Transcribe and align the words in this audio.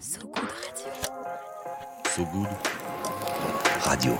So 0.00 0.20
Good 0.20 0.44
Radio. 0.44 0.92
So 2.14 2.24
Good 2.24 2.48
Radio. 3.86 4.14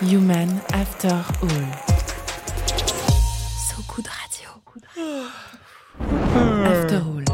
Human 0.00 0.60
After 0.72 1.08
All. 1.42 1.66
So 3.58 3.76
Good 3.88 4.08
Radio. 4.08 4.50
After 6.64 7.02
All. 7.02 7.24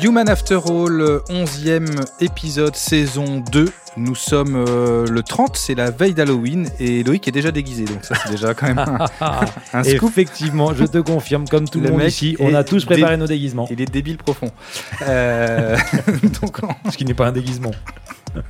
Human 0.00 0.28
After 0.28 0.56
All, 0.56 1.22
11e 1.28 2.04
épisode, 2.20 2.74
saison 2.76 3.42
2. 3.44 3.81
Nous 3.96 4.14
sommes 4.14 4.56
euh, 4.56 5.06
le 5.06 5.22
30, 5.22 5.56
c'est 5.56 5.74
la 5.74 5.90
veille 5.90 6.14
d'Halloween 6.14 6.68
et 6.80 7.02
Loïc 7.02 7.28
est 7.28 7.32
déjà 7.32 7.50
déguisé, 7.50 7.84
donc 7.84 8.04
ça 8.04 8.14
c'est 8.14 8.30
déjà 8.30 8.54
quand 8.54 8.66
même 8.66 8.78
un, 8.78 9.06
un 9.74 9.84
scoop. 9.84 10.10
Effectivement, 10.10 10.72
je 10.72 10.84
te 10.84 10.98
confirme, 10.98 11.46
comme 11.46 11.68
tout 11.68 11.80
le, 11.80 11.90
monde 11.90 12.02
ici, 12.02 12.34
on 12.40 12.54
a 12.54 12.64
tous 12.64 12.86
préparé 12.86 13.18
nos 13.18 13.26
déguisements. 13.26 13.68
Il 13.70 13.82
est 13.82 13.90
débile 13.90 14.16
profond. 14.16 14.50
Euh, 15.02 15.76
donc, 16.40 16.58
on- 16.62 16.90
Ce 16.90 16.96
qui 16.96 17.04
n'est 17.04 17.12
pas 17.14 17.26
un 17.26 17.32
déguisement. 17.32 17.72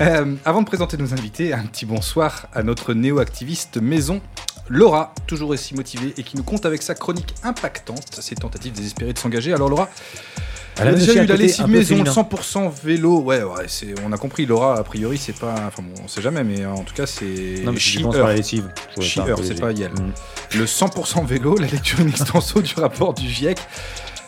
euh, 0.00 0.34
avant 0.44 0.62
de 0.62 0.66
présenter 0.66 0.96
nos 0.96 1.12
invités, 1.12 1.52
un 1.52 1.64
petit 1.64 1.86
bonsoir 1.86 2.48
à 2.52 2.64
notre 2.64 2.94
néo-activiste 2.94 3.76
maison. 3.80 4.20
Laura, 4.68 5.14
toujours 5.26 5.50
aussi 5.50 5.74
motivée 5.74 6.14
et 6.16 6.22
qui 6.22 6.36
nous 6.36 6.44
compte 6.44 6.66
avec 6.66 6.82
sa 6.82 6.94
chronique 6.94 7.34
impactante 7.42 8.18
ses 8.20 8.34
tentatives 8.34 8.72
désespérées 8.72 9.12
de 9.12 9.18
s'engager. 9.18 9.52
Alors 9.52 9.68
Laura, 9.68 9.88
Elle 10.80 10.88
a 10.88 10.90
on 10.90 10.94
a 10.94 10.98
déjà 10.98 11.22
eu 11.22 11.26
la 11.26 11.36
lessive 11.36 11.66
maison, 11.66 11.96
féminin. 11.96 12.12
100% 12.12 12.70
vélo. 12.82 13.20
Ouais, 13.20 13.42
ouais, 13.42 13.64
c'est, 13.66 13.94
on 14.06 14.12
a 14.12 14.16
compris. 14.16 14.46
Laura, 14.46 14.76
a 14.78 14.82
priori, 14.82 15.18
c'est 15.18 15.38
pas. 15.38 15.54
Enfin 15.68 15.82
bon, 15.82 16.02
on 16.02 16.08
sait 16.08 16.22
jamais, 16.22 16.44
mais 16.44 16.64
en 16.64 16.82
tout 16.82 16.94
cas, 16.94 17.06
c'est. 17.06 17.62
Non, 17.64 17.72
mais 17.72 17.78
je 17.78 17.98
She 17.98 18.02
pense 18.02 18.16
la 18.16 18.34
lessive. 18.34 18.68
C'est 18.98 19.60
pas 19.60 19.72
Yel. 19.72 19.92
Mm. 19.92 20.58
Le 20.58 20.64
100% 20.64 21.26
vélo, 21.26 21.56
la 21.56 21.66
lecture 21.66 22.00
in 22.00 22.08
extenso 22.08 22.60
du 22.60 22.74
rapport 22.74 23.14
du 23.14 23.28
GIEC. 23.28 23.58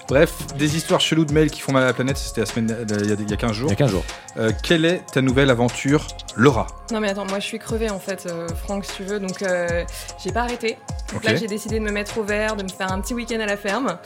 Bref, 0.07 0.33
des 0.59 0.77
histoires 0.77 1.01
cheloues 1.01 1.25
de 1.25 1.33
mails 1.33 1.51
qui 1.51 1.61
font 1.61 1.73
mal 1.73 1.83
à 1.83 1.87
la 1.87 1.93
planète, 1.95 2.19
c'était 2.19 2.43
la 2.43 2.47
semaine, 2.47 2.71
euh, 2.71 2.85
il 3.01 3.09
y 3.09 3.13
a, 3.13 3.17
il 3.19 3.31
y 3.31 3.33
a 3.33 3.37
15 3.37 3.53
jours. 3.53 3.69
Il 3.69 3.73
y 3.73 3.73
a 3.73 3.77
15 3.77 3.91
jours. 3.91 4.05
Euh, 4.37 4.53
quelle 4.63 4.85
est 4.85 5.03
ta 5.13 5.23
nouvelle 5.23 5.49
aventure, 5.49 6.07
Laura? 6.37 6.67
Non 6.91 7.01
mais 7.01 7.09
attends, 7.09 7.25
moi 7.25 7.39
je 7.39 7.47
suis 7.47 7.59
crevée 7.59 7.89
en 7.89 7.99
fait, 7.99 8.27
euh, 8.27 8.47
Franck, 8.65 8.85
si 8.85 8.97
tu 8.97 9.05
veux, 9.05 9.19
donc 9.19 9.43
euh, 9.43 9.85
j'ai 10.23 10.31
pas 10.31 10.43
arrêté. 10.43 10.77
Donc 11.13 11.25
là 11.25 11.35
j'ai 11.37 11.47
décidé 11.47 11.79
de 11.79 11.85
me 11.85 11.91
mettre 11.91 12.19
au 12.19 12.23
vert, 12.23 12.57
de 12.57 12.65
me 12.65 12.69
faire 12.69 12.93
un 12.93 13.01
petit 13.01 13.15
week-end 13.15 13.41
à 13.41 13.47
la 13.47 13.57
ferme 13.57 13.97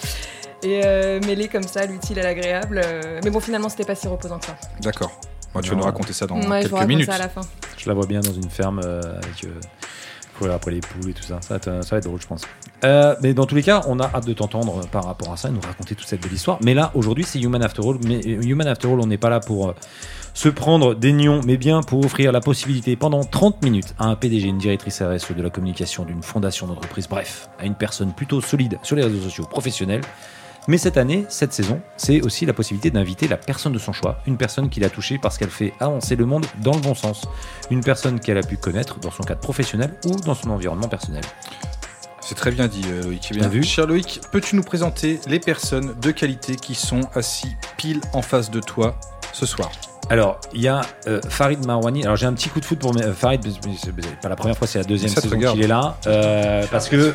et 0.63 0.81
euh, 0.85 1.21
mêler 1.27 1.49
comme 1.49 1.63
ça 1.65 1.87
l'utile 1.87 2.19
à 2.21 2.23
l'agréable. 2.23 2.81
euh, 2.85 3.21
mais 3.25 3.31
bon, 3.31 3.41
finalement 3.41 3.69
c'était 3.69 3.85
pas 3.85 3.95
si 3.95 4.09
reposant 4.09 4.39
que 4.39 4.47
ça. 4.47 4.57
D'accord. 4.81 5.11
Bon, 5.55 5.61
tu 5.61 5.71
vas 5.71 5.77
nous 5.77 5.83
raconter 5.83 6.13
ça 6.13 6.27
dans 6.27 6.35
ouais, 6.37 6.43
je 6.43 6.47
vous 6.47 6.53
quelques 6.61 6.73
raconte 6.73 6.89
minutes. 6.89 7.07
ça 7.07 7.15
à 7.15 7.19
la 7.19 7.29
fin. 7.29 7.41
Je 7.77 7.89
la 7.89 7.95
vois 7.95 8.07
bien 8.07 8.21
dans 8.21 8.33
une 8.33 8.51
ferme 8.51 8.81
euh, 8.85 9.01
avec. 9.01 9.45
euh, 9.45 10.55
après 10.55 10.71
les 10.71 10.81
poules 10.81 11.11
et 11.11 11.15
tout 11.15 11.23
ça. 11.25 11.41
Ça 11.41 11.55
va 11.55 11.57
être, 11.57 11.85
ça 11.85 11.91
va 11.91 11.97
être 11.99 12.05
drôle, 12.05 12.21
je 12.21 12.27
pense. 12.29 12.43
Euh, 12.85 13.17
mais 13.23 13.35
dans 13.35 13.45
tous 13.45 13.57
les 13.57 13.63
cas, 13.65 13.83
on 13.89 13.99
a 13.99 14.05
hâte 14.05 14.25
de 14.25 14.33
t'entendre 14.33 14.87
par 14.87 15.05
rapport 15.05 15.33
à 15.33 15.37
ça 15.37 15.49
et 15.49 15.51
nous 15.51 15.61
raconter 15.61 15.97
toute 15.97 16.07
cette 16.07 16.21
belle 16.23 16.33
histoire. 16.33 16.59
Mais 16.63 16.75
là, 16.75 16.93
aujourd'hui, 16.95 17.25
c'est 17.25 17.41
Human 17.41 17.61
After 17.61 17.83
All. 17.85 17.97
Mais 18.05 18.21
Human 18.21 18.69
After 18.69 18.87
All, 18.87 19.01
on 19.01 19.07
n'est 19.09 19.19
pas 19.19 19.31
là 19.31 19.41
pour 19.41 19.75
se 20.35 20.49
prendre 20.49 20.95
des 20.95 21.13
nions, 21.13 21.41
mais 21.45 21.57
bien 21.57 21.81
pour 21.83 22.05
offrir 22.05 22.31
la 22.31 22.41
possibilité 22.41 22.95
pendant 22.95 23.25
30 23.25 23.65
minutes 23.65 23.97
à 23.99 24.05
un 24.07 24.15
PDG, 24.15 24.47
une 24.47 24.59
directrice 24.59 25.03
RSE 25.03 25.33
de 25.37 25.43
la 25.43 25.51
communication 25.51 26.05
d'une 26.05 26.23
fondation 26.23 26.69
d'entreprise, 26.69 27.09
bref, 27.09 27.49
à 27.59 27.65
une 27.65 27.75
personne 27.75 28.13
plutôt 28.13 28.41
solide 28.41 28.79
sur 28.85 28.95
les 28.95 29.03
réseaux 29.03 29.23
sociaux 29.23 29.45
professionnels. 29.51 30.03
Mais 30.69 30.77
cette 30.77 30.99
année, 30.99 31.25
cette 31.31 31.55
saison, 31.55 31.81
c'est 31.97 32.21
aussi 32.21 32.45
la 32.45 32.53
possibilité 32.53 32.91
d'inviter 32.91 33.27
la 33.27 33.39
personne 33.39 33.73
de 33.73 33.79
son 33.79 33.95
choix, 33.95 34.19
une 34.27 34.37
personne 34.37 34.69
qui 34.69 34.81
l'a 34.81 34.91
touché 34.91 35.17
parce 35.17 35.39
qu'elle 35.39 35.49
fait 35.49 35.73
avancer 35.81 36.15
le 36.15 36.27
monde 36.27 36.45
dans 36.63 36.75
le 36.75 36.81
bon 36.81 36.95
sens, 36.95 37.27
une 37.71 37.83
personne 37.83 38.21
qu'elle 38.21 38.37
a 38.37 38.43
pu 38.43 38.59
connaître 38.59 39.01
dans 39.01 39.11
son 39.11 39.23
cadre 39.23 39.41
professionnel 39.41 39.95
ou 40.05 40.15
dans 40.17 40.35
son 40.35 40.51
environnement 40.51 40.89
personnel. 40.89 41.25
C'est 42.21 42.35
très 42.35 42.51
bien 42.51 42.69
dit, 42.69 42.83
euh, 42.87 43.05
Loïc. 43.05 43.31
Bien 43.31 43.41
Bien 43.41 43.49
vu. 43.49 43.63
Cher 43.63 43.87
Loïc, 43.87 44.21
peux-tu 44.31 44.57
nous 44.57 44.63
présenter 44.63 45.19
les 45.27 45.41
personnes 45.41 45.95
de 45.99 46.11
qualité 46.11 46.57
qui 46.57 46.75
sont 46.75 47.01
assis 47.15 47.57
pile 47.79 48.03
en 48.13 48.21
face 48.21 48.51
de 48.51 48.61
toi 48.61 49.01
ce 49.33 49.47
soir? 49.47 49.71
Alors, 50.11 50.41
il 50.55 50.63
y 50.63 50.69
a 50.69 50.81
euh, 51.07 51.21
Farid 51.29 51.67
Marwani. 51.67 52.05
Alors, 52.05 52.17
j'ai 52.17 52.25
un 52.25 52.33
petit 52.33 52.49
coup 52.49 52.61
de 52.61 52.65
foot 52.65 52.79
pour 52.79 52.97
euh, 52.97 53.13
Farid, 53.13 53.43
mais 53.45 54.03
pas 54.23 54.31
la 54.31 54.37
première 54.37 54.57
fois, 54.57 54.67
c'est 54.67 54.79
la 54.79 54.85
deuxième 54.85 55.11
saison 55.11 55.39
qu'il 55.39 55.63
est 55.63 55.67
là. 55.67 55.99
Euh, 56.07 56.65
parce 56.71 56.89
que 56.89 57.15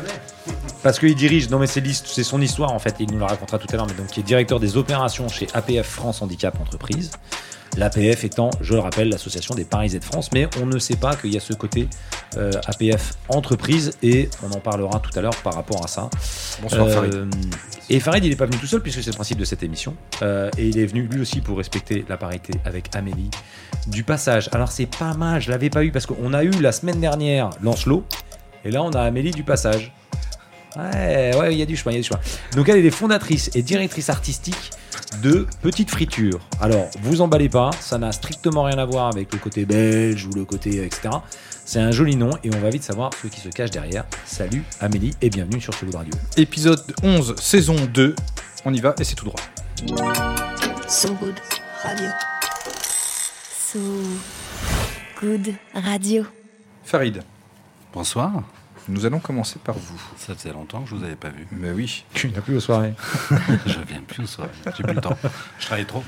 parce 0.84 0.98
qu'il 0.98 1.14
dirige, 1.14 1.48
non 1.48 1.58
mais 1.58 1.66
c'est 1.66 1.82
c'est 1.86 2.22
son 2.22 2.42
histoire 2.42 2.70
en 2.70 2.78
fait, 2.78 2.96
il 3.00 3.10
nous 3.10 3.18
la 3.18 3.26
racontera 3.26 3.58
tout 3.58 3.66
à 3.72 3.76
l'heure, 3.76 3.86
mais 3.86 3.94
donc 3.94 4.08
qui 4.08 4.20
est 4.20 4.22
directeur 4.22 4.60
des 4.60 4.76
opérations 4.76 5.28
chez 5.28 5.46
APF 5.54 5.86
France 5.86 6.20
Handicap 6.20 6.60
Entreprise. 6.60 7.10
L'APF 7.78 8.22
étant, 8.22 8.50
je 8.60 8.74
le 8.74 8.80
rappelle, 8.80 9.08
l'association 9.08 9.54
des 9.54 9.64
Paris 9.64 9.88
de 9.88 10.04
France, 10.04 10.30
mais 10.32 10.46
on 10.62 10.66
ne 10.66 10.78
sait 10.78 10.94
pas 10.94 11.16
qu'il 11.16 11.32
y 11.32 11.36
a 11.36 11.40
ce 11.40 11.54
côté 11.54 11.88
euh, 12.36 12.52
APF 12.66 13.14
Entreprise 13.28 13.92
et 14.02 14.28
on 14.44 14.52
en 14.52 14.60
parlera 14.60 15.00
tout 15.00 15.10
à 15.18 15.22
l'heure 15.22 15.34
par 15.42 15.54
rapport 15.54 15.82
à 15.82 15.88
ça. 15.88 16.08
Bonsoir 16.62 16.86
Euh, 16.86 16.92
Farid. 16.92 17.34
Et 17.90 17.98
Farid, 17.98 18.22
il 18.22 18.30
n'est 18.30 18.36
pas 18.36 18.46
venu 18.46 18.58
tout 18.58 18.66
seul 18.66 18.80
puisque 18.80 19.02
c'est 19.02 19.10
le 19.10 19.16
principe 19.16 19.38
de 19.38 19.44
cette 19.44 19.62
émission. 19.64 19.96
Euh, 20.22 20.50
et 20.56 20.68
il 20.68 20.78
est 20.78 20.86
venu 20.86 21.08
lui 21.10 21.20
aussi 21.20 21.40
pour 21.40 21.56
respecter 21.56 22.04
la 22.08 22.16
parité 22.16 22.52
avec 22.64 22.94
Amélie 22.94 23.30
du 23.88 24.04
passage. 24.04 24.50
Alors 24.52 24.70
c'est 24.70 24.86
pas 24.86 25.14
mal, 25.14 25.40
je 25.40 25.50
l'avais 25.50 25.70
pas 25.70 25.82
eu 25.82 25.90
parce 25.90 26.06
qu'on 26.06 26.32
a 26.32 26.44
eu 26.44 26.50
la 26.50 26.70
semaine 26.72 27.00
dernière 27.00 27.50
Lancelot 27.62 28.04
et 28.64 28.70
là 28.70 28.82
on 28.82 28.90
a 28.90 29.00
Amélie 29.00 29.32
du 29.32 29.42
passage. 29.42 29.92
Ouais, 30.76 31.36
ouais, 31.36 31.54
il 31.54 31.58
y 31.58 31.62
a 31.62 31.66
du 31.66 31.76
chemin, 31.76 31.92
il 31.92 31.96
y 31.96 31.98
a 31.98 32.02
du 32.02 32.08
chemin. 32.08 32.20
Donc 32.56 32.68
elle 32.68 32.84
est 32.84 32.90
fondatrice 32.90 33.50
et 33.54 33.62
directrice 33.62 34.10
artistique 34.10 34.70
de 35.22 35.46
Petite 35.62 35.90
Friture. 35.90 36.40
Alors, 36.60 36.88
vous 37.02 37.20
emballez 37.20 37.48
pas, 37.48 37.70
ça 37.80 37.98
n'a 37.98 38.10
strictement 38.12 38.64
rien 38.64 38.78
à 38.78 38.84
voir 38.84 39.08
avec 39.08 39.32
le 39.32 39.38
côté 39.38 39.64
belge 39.64 40.26
ou 40.26 40.32
le 40.34 40.44
côté 40.44 40.84
etc. 40.84 41.10
C'est 41.64 41.78
un 41.80 41.92
joli 41.92 42.16
nom 42.16 42.30
et 42.42 42.50
on 42.54 42.58
va 42.58 42.70
vite 42.70 42.82
savoir 42.82 43.10
ce 43.22 43.28
qui 43.28 43.40
se 43.40 43.48
cache 43.48 43.70
derrière. 43.70 44.04
Salut 44.24 44.64
Amélie 44.80 45.14
et 45.22 45.30
bienvenue 45.30 45.60
sur 45.60 45.72
de 45.72 45.96
radio. 45.96 46.12
Épisode 46.36 46.82
11, 47.02 47.36
saison 47.40 47.76
2. 47.92 48.14
On 48.64 48.74
y 48.74 48.80
va 48.80 48.94
et 48.98 49.04
c'est 49.04 49.14
tout 49.14 49.26
droit. 49.26 49.40
So 50.88 51.14
Good 51.14 51.36
Radio. 51.82 52.10
So 53.72 53.78
Good 55.20 55.54
Radio. 55.74 56.24
Farid, 56.84 57.22
Bonsoir. 57.92 58.42
Nous 58.88 59.06
allons 59.06 59.18
commencer 59.18 59.58
par 59.62 59.76
vous. 59.76 60.00
Ça 60.16 60.34
faisait 60.34 60.52
longtemps 60.52 60.82
que 60.82 60.90
je 60.90 60.94
vous 60.94 61.04
avais 61.04 61.16
pas 61.16 61.30
vu. 61.30 61.46
Mais 61.52 61.70
oui. 61.70 62.04
Tu 62.14 62.28
n'as 62.30 62.40
plus 62.40 62.56
aux 62.56 62.60
soirées. 62.60 62.94
je 63.66 63.78
viens 63.88 64.02
plus 64.06 64.24
au 64.24 64.26
soir. 64.26 64.48
J'ai 64.76 64.82
plus 64.82 64.94
le 64.94 65.00
temps. 65.00 65.16
Je 65.58 65.66
travaille 65.66 65.86
trop. 65.86 66.04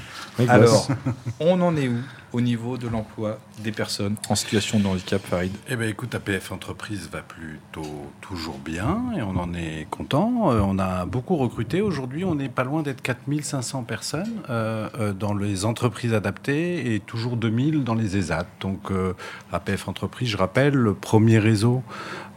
Alors, 0.48 0.88
on 1.40 1.60
en 1.60 1.76
est 1.76 1.88
où 1.88 1.98
au 2.32 2.40
niveau 2.40 2.76
de 2.76 2.88
l'emploi 2.88 3.38
des 3.64 3.72
personnes 3.72 4.16
en 4.28 4.34
situation 4.34 4.78
de 4.78 4.86
handicap, 4.86 5.22
Farid? 5.24 5.52
Eh 5.68 5.76
bien, 5.76 5.88
écoute, 5.88 6.14
APF 6.14 6.52
Entreprise 6.52 7.08
va 7.10 7.22
plutôt 7.22 8.10
toujours 8.20 8.58
bien 8.58 9.04
et 9.16 9.22
on 9.22 9.36
en 9.36 9.54
est 9.54 9.86
content. 9.90 10.50
Euh, 10.50 10.60
on 10.60 10.78
a 10.78 11.06
beaucoup 11.06 11.36
recruté. 11.36 11.80
Aujourd'hui, 11.80 12.24
on 12.24 12.34
n'est 12.34 12.50
pas 12.50 12.64
loin 12.64 12.82
d'être 12.82 13.00
4500 13.00 13.84
personnes 13.84 14.42
euh, 14.50 14.88
euh, 14.98 15.12
dans 15.12 15.34
les 15.34 15.64
entreprises 15.64 16.12
adaptées 16.12 16.94
et 16.94 17.00
toujours 17.00 17.36
2000 17.36 17.84
dans 17.84 17.94
les 17.94 18.16
ESAT. 18.16 18.46
Donc, 18.60 18.90
euh, 18.90 19.14
APF 19.52 19.88
Entreprise, 19.88 20.28
je 20.28 20.36
rappelle, 20.36 20.74
le 20.74 20.94
premier 20.94 21.38
réseau 21.38 21.82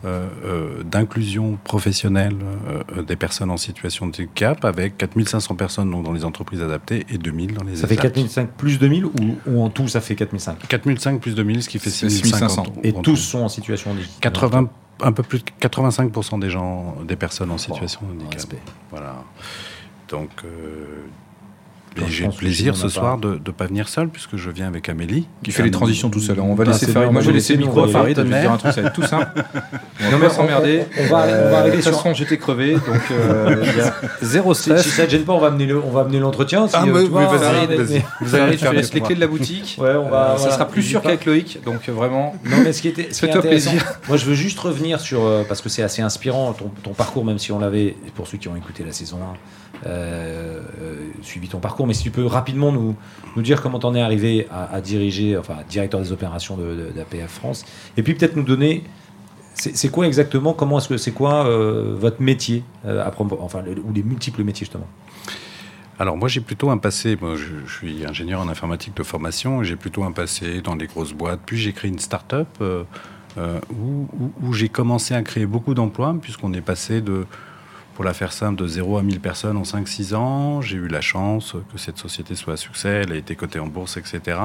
d'inclusion 0.03 1.57
professionnelle 1.63 2.35
euh, 2.67 2.83
euh, 2.97 3.01
des 3.03 3.15
personnes 3.15 3.51
en 3.51 3.57
situation 3.57 4.05
de 4.07 4.11
handicap 4.11 4.63
avec 4.63 4.97
4500 4.97 5.55
personnes 5.55 5.91
donc, 5.91 6.03
dans 6.03 6.13
les 6.13 6.25
entreprises 6.25 6.61
adaptées 6.61 7.05
et 7.09 7.17
2000 7.17 7.53
dans 7.53 7.63
les 7.63 7.75
Ça 7.75 7.87
fait 7.87 7.95
ESAT. 7.95 8.03
4005 8.03 8.49
plus 8.51 8.79
2000 8.79 9.05
ou, 9.05 9.11
ou 9.47 9.61
en 9.61 9.69
tout 9.69 9.87
ça 9.87 10.01
fait 10.01 10.15
4005 10.15 10.67
4005 10.67 11.19
plus 11.21 11.35
2000, 11.35 11.63
ce 11.63 11.69
qui 11.69 11.79
fait 11.79 11.89
C'est 11.89 12.09
6500. 12.09 12.63
6500. 12.65 12.81
Et 12.83 12.93
tous 13.01 13.17
sont 13.17 13.39
en 13.39 13.49
situation 13.49 13.93
de 13.93 13.99
80, 14.21 14.69
un 15.01 15.11
peu 15.11 15.23
plus 15.23 15.39
de 15.39 15.51
85% 15.61 16.39
des 16.39 16.49
gens, 16.49 16.95
des 17.05 17.15
personnes 17.15 17.51
en 17.51 17.57
situation 17.57 18.01
de 18.01 18.11
handicap. 18.13 18.33
respect. 18.33 18.61
Voilà. 18.91 19.23
Donc, 20.09 20.29
euh, 20.43 21.05
j'ai 22.07 22.25
le 22.25 22.31
plaisir 22.31 22.75
ce 22.77 22.87
soir 22.89 23.17
de 23.17 23.33
ne 23.45 23.51
pas 23.51 23.65
venir 23.65 23.89
seul, 23.89 24.09
puisque 24.09 24.35
je 24.37 24.49
viens 24.49 24.67
avec 24.67 24.87
Amélie. 24.89 25.27
Qui 25.43 25.51
fait 25.51 25.63
les 25.63 25.71
transitions 25.71 26.09
tout 26.09 26.19
seul. 26.19 26.39
On 26.39 26.55
va 26.55 26.63
Ah, 26.67 26.71
laisser 26.71 26.91
bon, 26.91 27.11
Moi, 27.11 27.21
je 27.21 27.27
vais 27.27 27.33
laisser 27.33 27.53
le 27.53 27.59
micro 27.59 27.79
à 27.79 27.83
on 27.83 27.85
va 27.85 27.89
y 27.89 27.93
Farid. 27.93 28.17
Je 28.17 28.21
vais 28.23 28.41
dire 28.41 28.51
un 28.51 28.57
truc, 28.57 28.73
ça 28.73 28.81
va 28.81 28.87
être 28.87 28.93
tout 28.95 29.03
simple. 29.05 29.27
On 30.01 30.05
va 30.05 30.11
Non, 30.11 30.17
pas 30.19 30.23
mais 30.27 30.29
s'emmerder. 30.33 30.83
on- 30.97 31.03
on 31.03 31.07
va- 31.09 31.25
va 31.49 31.59
arriver 31.59 31.77
De 31.77 31.81
toute 31.83 31.91
sur- 31.91 32.01
façon, 32.01 32.13
j'étais 32.13 32.37
crevé, 32.37 32.73
donc 32.75 33.01
euh, 33.11 33.63
zéro 34.21 34.53
Si, 34.53 34.61
stress. 34.63 34.83
si 34.83 34.89
ça 34.91 35.05
te 35.05 35.11
gêne 35.11 35.23
pas, 35.23 35.33
on 35.33 35.39
va 35.39 35.47
amener 35.47 36.19
l'entretien. 36.19 36.67
Ah, 36.71 36.83
euh, 36.87 37.07
Vous 38.21 38.35
allez 38.35 38.57
faire 38.57 38.69
tu 38.71 38.75
laisses 38.77 38.91
des 38.91 38.99
les 38.99 39.05
clés 39.05 39.15
de 39.15 39.19
la 39.19 39.27
boutique. 39.27 39.77
Euh, 39.81 40.37
ça 40.37 40.51
sera 40.51 40.67
plus 40.67 40.83
sûr 40.83 41.01
qu'avec 41.01 41.25
Loïc, 41.25 41.59
donc 41.65 41.89
euh, 41.89 41.91
vraiment. 41.91 42.33
Non, 42.45 42.57
mais 42.63 42.71
ce 42.73 42.81
qui 42.81 42.87
était, 42.87 43.09
Fais-toi 43.11 43.41
plaisir. 43.41 43.83
moi 44.07 44.15
je 44.17 44.25
veux 44.25 44.35
juste 44.35 44.59
revenir 44.59 44.99
sur, 45.01 45.25
euh, 45.25 45.43
parce 45.47 45.61
que 45.61 45.69
c'est 45.69 45.83
assez 45.83 46.01
inspirant 46.01 46.53
ton, 46.83 46.91
parcours, 46.93 47.25
même 47.25 47.39
si 47.39 47.51
on 47.51 47.59
l'avait, 47.59 47.95
pour 48.15 48.27
ceux 48.27 48.37
qui 48.37 48.47
ont 48.47 48.55
écouté 48.55 48.83
la 48.85 48.91
saison 48.93 49.17
1, 49.17 49.87
euh, 49.87 50.59
euh, 50.81 50.95
suivi 51.21 51.47
ton 51.47 51.59
parcours, 51.59 51.87
mais 51.89 51.95
si 51.95 52.03
tu 52.03 52.11
peux 52.11 52.25
rapidement 52.25 52.71
nous, 52.71 52.95
nous 53.35 53.41
dire 53.41 53.61
comment 53.61 53.79
t'en 53.79 53.95
es 53.95 54.01
arrivé 54.01 54.47
à, 54.51 54.79
diriger, 54.79 55.35
enfin 55.37 55.57
directeur 55.67 55.99
des 55.99 56.11
opérations 56.11 56.55
de, 56.55 56.63
de- 56.63 56.91
d'APF 56.95 57.31
France, 57.31 57.65
et 57.97 58.03
puis 58.03 58.13
peut-être 58.13 58.35
nous 58.35 58.43
donner, 58.43 58.83
c'est 59.55 59.89
quoi 59.89 60.05
exactement, 60.07 60.53
comment 60.53 60.77
est-ce 60.77 60.87
que 60.87 60.97
c'est 60.97 61.11
quoi 61.11 61.47
euh, 61.47 61.95
votre 61.97 62.21
métier, 62.21 62.63
euh, 62.85 63.03
enfin, 63.41 63.63
ou 63.83 63.91
les 63.91 64.03
multiples 64.03 64.43
métiers 64.43 64.65
justement? 64.65 64.87
Alors 65.97 66.15
moi 66.15 66.29
j'ai 66.29 66.41
plutôt 66.41 66.69
un 66.69 66.77
passé, 66.77 67.17
moi, 67.19 67.33
je, 67.35 67.69
suis 67.73 68.05
ingénieur 68.05 68.39
en 68.39 68.47
informatique 68.47 68.95
de 68.95 69.03
formation, 69.03 69.63
j'ai 69.63 69.75
plutôt 69.75 70.03
un 70.03 70.11
passé 70.11 70.61
dans 70.61 70.75
des 70.75 70.85
grosses 70.85 71.13
boîtes, 71.13 71.41
puis 71.45 71.57
j'ai 71.57 71.73
créé 71.73 71.89
une 71.89 71.99
start-up 71.99 72.47
euh, 72.61 72.83
euh, 73.37 73.59
où 73.71 74.53
j'ai 74.53 74.69
commencé 74.69 75.15
à 75.15 75.21
créer 75.23 75.47
beaucoup 75.47 75.73
d'emplois 75.73 76.15
puisqu'on 76.21 76.53
est 76.53 76.61
passé 76.61 77.01
de 77.01 77.25
pour 77.99 78.05
la 78.05 78.13
faire 78.13 78.31
simple, 78.31 78.61
de 78.61 78.65
0 78.65 78.97
à 78.97 79.03
1000 79.03 79.19
personnes 79.19 79.57
en 79.57 79.63
5-6 79.63 80.15
ans. 80.15 80.61
J'ai 80.61 80.77
eu 80.77 80.87
la 80.87 81.01
chance 81.01 81.57
que 81.69 81.77
cette 81.77 81.97
société 81.97 82.33
soit 82.33 82.53
un 82.53 82.55
succès, 82.55 83.01
elle 83.03 83.11
a 83.11 83.17
été 83.17 83.35
cotée 83.35 83.59
en 83.59 83.67
bourse, 83.67 83.97
etc. 83.97 84.39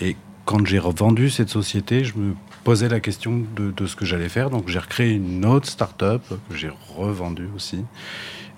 Et 0.00 0.14
quand 0.44 0.64
j'ai 0.64 0.78
revendu 0.78 1.28
cette 1.28 1.48
société, 1.48 2.04
je 2.04 2.16
me 2.16 2.34
posais 2.62 2.88
la 2.88 3.00
question 3.00 3.42
de, 3.56 3.72
de 3.72 3.86
ce 3.86 3.96
que 3.96 4.04
j'allais 4.04 4.28
faire. 4.28 4.48
Donc 4.48 4.68
j'ai 4.68 4.78
recréé 4.78 5.14
une 5.14 5.44
autre 5.44 5.66
start-up 5.66 6.22
que 6.28 6.56
j'ai 6.56 6.70
revendue 6.96 7.48
aussi. 7.56 7.84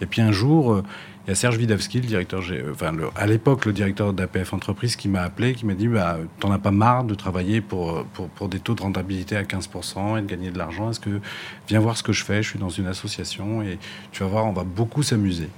Et 0.03 0.07
puis 0.07 0.21
un 0.21 0.33
jour, 0.33 0.75
euh, 0.75 0.83
il 1.27 1.31
y 1.31 1.33
a 1.33 1.35
Serge 1.35 1.59
Widawski, 1.59 2.01
le 2.01 2.07
directeur, 2.07 2.43
euh, 2.51 3.11
à 3.15 3.27
l'époque, 3.27 3.67
le 3.67 3.73
directeur 3.73 4.13
d'APF 4.13 4.55
Entreprise, 4.55 4.97
qui 4.97 5.09
m'a 5.09 5.23
appelé, 5.23 5.55
qui 5.55 5.67
m'a 5.67 5.75
dit 5.75 5.87
bah, 5.87 6.19
T'en 6.39 6.51
as 6.51 6.59
pas 6.59 6.71
marre 6.71 7.05
de 7.05 7.15
travailler 7.15 7.61
pour, 7.61 7.91
euh, 7.91 8.07
pour, 8.15 8.29
pour 8.29 8.49
des 8.49 8.59
taux 8.59 8.75
de 8.75 8.83
rentabilité 8.83 9.37
à 9.37 9.43
15% 9.43 10.19
et 10.19 10.23
de 10.23 10.27
gagner 10.27 10.51
de 10.51 10.59
l'argent 10.59 10.91
Est-ce 10.91 11.01
que 11.01 11.21
viens 11.69 11.81
voir 11.81 11.97
ce 11.97 12.03
que 12.03 12.13
je 12.13 12.25
fais 12.25 12.43
Je 12.43 12.49
suis 12.49 12.59
dans 12.59 12.71
une 12.71 12.87
association 12.87 13.63
et 13.63 13.79
tu 14.13 14.23
vas 14.23 14.29
voir, 14.29 14.47
on 14.47 14.53
va 14.53 14.65
beaucoup 14.65 15.03
s'amuser. 15.03 15.49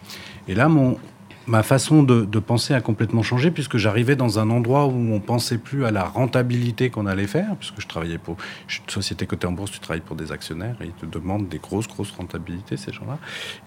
Et 0.48 0.54
là, 0.54 0.68
mon, 0.68 0.98
ma 1.46 1.62
façon 1.62 2.02
de, 2.02 2.38
penser 2.38 2.74
a 2.74 2.80
complètement 2.80 3.22
changé 3.22 3.50
puisque 3.50 3.76
j'arrivais 3.76 4.16
dans 4.16 4.38
un 4.38 4.50
endroit 4.50 4.86
où 4.86 5.12
on 5.12 5.20
pensait 5.20 5.58
plus 5.58 5.84
à 5.84 5.90
la 5.90 6.04
rentabilité 6.04 6.90
qu'on 6.90 7.06
allait 7.06 7.26
faire, 7.26 7.56
puisque 7.56 7.80
je 7.80 7.86
travaillais 7.86 8.18
pour 8.18 8.36
je 8.66 8.74
suis 8.74 8.82
une 8.84 8.90
société 8.90 9.26
cotée 9.26 9.46
en 9.46 9.52
bourse, 9.52 9.70
tu 9.70 9.80
travailles 9.80 10.02
pour 10.02 10.16
des 10.16 10.32
actionnaires 10.32 10.76
et 10.80 10.86
ils 10.86 10.92
te 10.92 11.06
demandent 11.06 11.48
des 11.48 11.58
grosses, 11.58 11.88
grosses 11.88 12.10
rentabilités, 12.12 12.76
ces 12.76 12.92
gens-là. 12.92 13.18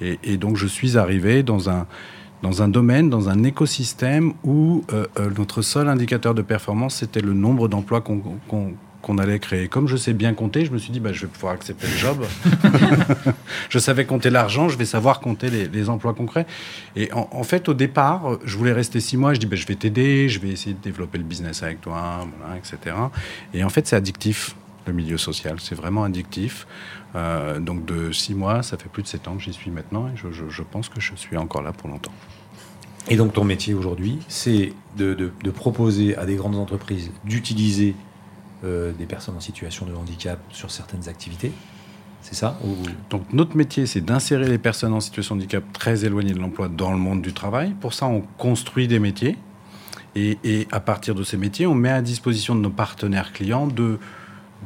Et, 0.02 0.38
donc 0.38 0.58
je 0.58 0.68
suis 0.68 0.98
arrivé 0.98 1.44
dans 1.44 1.70
un, 1.70 1.88
dans 2.42 2.62
un 2.62 2.68
domaine, 2.68 3.10
dans 3.10 3.30
un 3.30 3.44
écosystème 3.44 4.34
où 4.44 4.84
euh, 4.92 5.08
euh, 5.20 5.30
notre 5.38 5.62
seul 5.62 5.88
indicateur 5.88 6.34
de 6.34 6.42
performance, 6.42 6.96
c'était 6.96 7.22
le 7.22 7.34
nombre 7.34 7.68
d'emplois 7.68 8.02
qu'on- 8.02 8.74
qu'on 9.06 9.20
allait 9.20 9.38
créer. 9.38 9.68
Comme 9.68 9.88
je 9.88 9.96
sais 9.98 10.14
bien 10.14 10.34
compter, 10.34 10.66
je 10.66 10.72
me 10.72 10.80
suis 10.80 10.92
dit, 10.92 11.00
bah, 11.00 11.14
je 11.14 11.22
vais 11.22 11.28
pouvoir 11.28 11.54
accepter 11.54 11.86
le 11.86 11.94
job. 11.96 12.26
je 13.70 13.78
savais 13.80 14.06
compter 14.06 14.32
l'argent, 14.32 14.68
je 14.68 14.78
vais 14.78 14.86
savoir 14.86 15.20
compter 15.20 15.50
les, 15.52 15.68
les 15.68 15.90
emplois 15.90 16.14
concrets. 16.16 16.48
Et 16.96 17.12
en, 17.14 17.30
en 17.32 17.44
fait, 17.44 17.70
au 17.70 17.76
départ, 17.76 18.40
je 18.44 18.58
voulais 18.58 18.74
rester 18.74 19.00
six 19.00 19.16
mois. 19.16 19.34
Je 19.36 19.40
dis, 19.40 19.46
bah, 19.46 19.56
je 19.56 19.68
vais 19.68 19.76
t'aider, 19.76 20.28
je 20.28 20.40
vais 20.40 20.50
essayer 20.50 20.74
de 20.74 20.82
développer 20.82 21.20
le 21.20 21.24
business 21.24 21.62
avec 21.62 21.82
toi, 21.82 22.28
voilà, 22.40 22.58
etc. 22.58 22.96
Et 23.54 23.64
en 23.64 23.70
fait, 23.70 23.86
c'est 23.86 23.96
addictif, 23.96 24.56
le 24.88 24.94
milieu 24.94 25.18
social. 25.20 25.58
C'est 25.60 25.76
vraiment 25.76 26.04
addictif. 26.04 26.66
Euh, 27.16 27.60
donc, 27.60 27.86
de 27.86 28.12
six 28.12 28.34
mois, 28.34 28.64
ça 28.64 28.76
fait 28.78 28.90
plus 28.90 29.04
de 29.04 29.08
sept 29.08 29.28
ans 29.28 29.36
que 29.36 29.44
j'y 29.44 29.54
suis 29.54 29.70
maintenant. 29.70 30.08
Et 30.08 30.18
je, 30.18 30.32
je- 30.32 30.50
je 30.50 30.64
pense 30.64 30.90
que 30.90 31.00
je 31.00 31.14
suis 31.16 31.38
encore 31.38 31.62
là 31.62 31.72
pour 31.74 31.90
longtemps. 31.90 32.12
Et 33.08 33.18
donc 33.18 33.34
ton 33.34 33.44
métier 33.44 33.76
aujourd'hui, 33.76 34.18
c'est 34.28 34.74
de, 34.98 35.14
de- 35.14 35.32
de 35.44 35.52
proposer 35.52 36.18
à 36.18 36.26
des 36.26 36.34
grandes 36.38 36.56
entreprises 36.56 37.12
d'utiliser 37.24 37.94
euh, 38.66 38.92
des 38.92 39.06
personnes 39.06 39.36
en 39.38 39.40
situation 39.40 39.86
de 39.86 39.94
handicap 39.94 40.40
sur 40.50 40.72
certaines 40.72 41.08
activités. 41.08 41.52
C'est 42.22 42.36
ça. 42.36 42.60
Donc 43.12 43.32
notre 43.34 43.56
métier, 43.56 43.86
c'est 43.86 44.02
d'insérer 44.02 44.48
les 44.48 44.58
personnes 44.58 44.94
en 44.94 45.00
situation 45.00 45.36
de 45.36 45.42
handicap 45.42 45.64
très 45.74 46.06
éloignées 46.06 46.34
de 46.34 46.40
l'emploi 46.40 46.68
dans 46.70 46.92
le 46.92 46.98
monde 46.98 47.22
du 47.22 47.34
travail. 47.34 47.76
Pour 47.80 47.94
ça, 47.94 48.08
on 48.08 48.22
construit 48.38 48.88
des 48.88 48.98
métiers. 48.98 49.38
Et, 50.16 50.40
et 50.44 50.68
à 50.72 50.80
partir 50.80 51.14
de 51.14 51.24
ces 51.24 51.38
métiers, 51.38 51.68
on 51.68 51.76
met 51.76 51.92
à 51.92 52.02
disposition 52.02 52.56
de 52.56 52.62
nos 52.62 52.72
partenaires 52.72 53.32
clients 53.32 53.68
deux, 53.68 54.00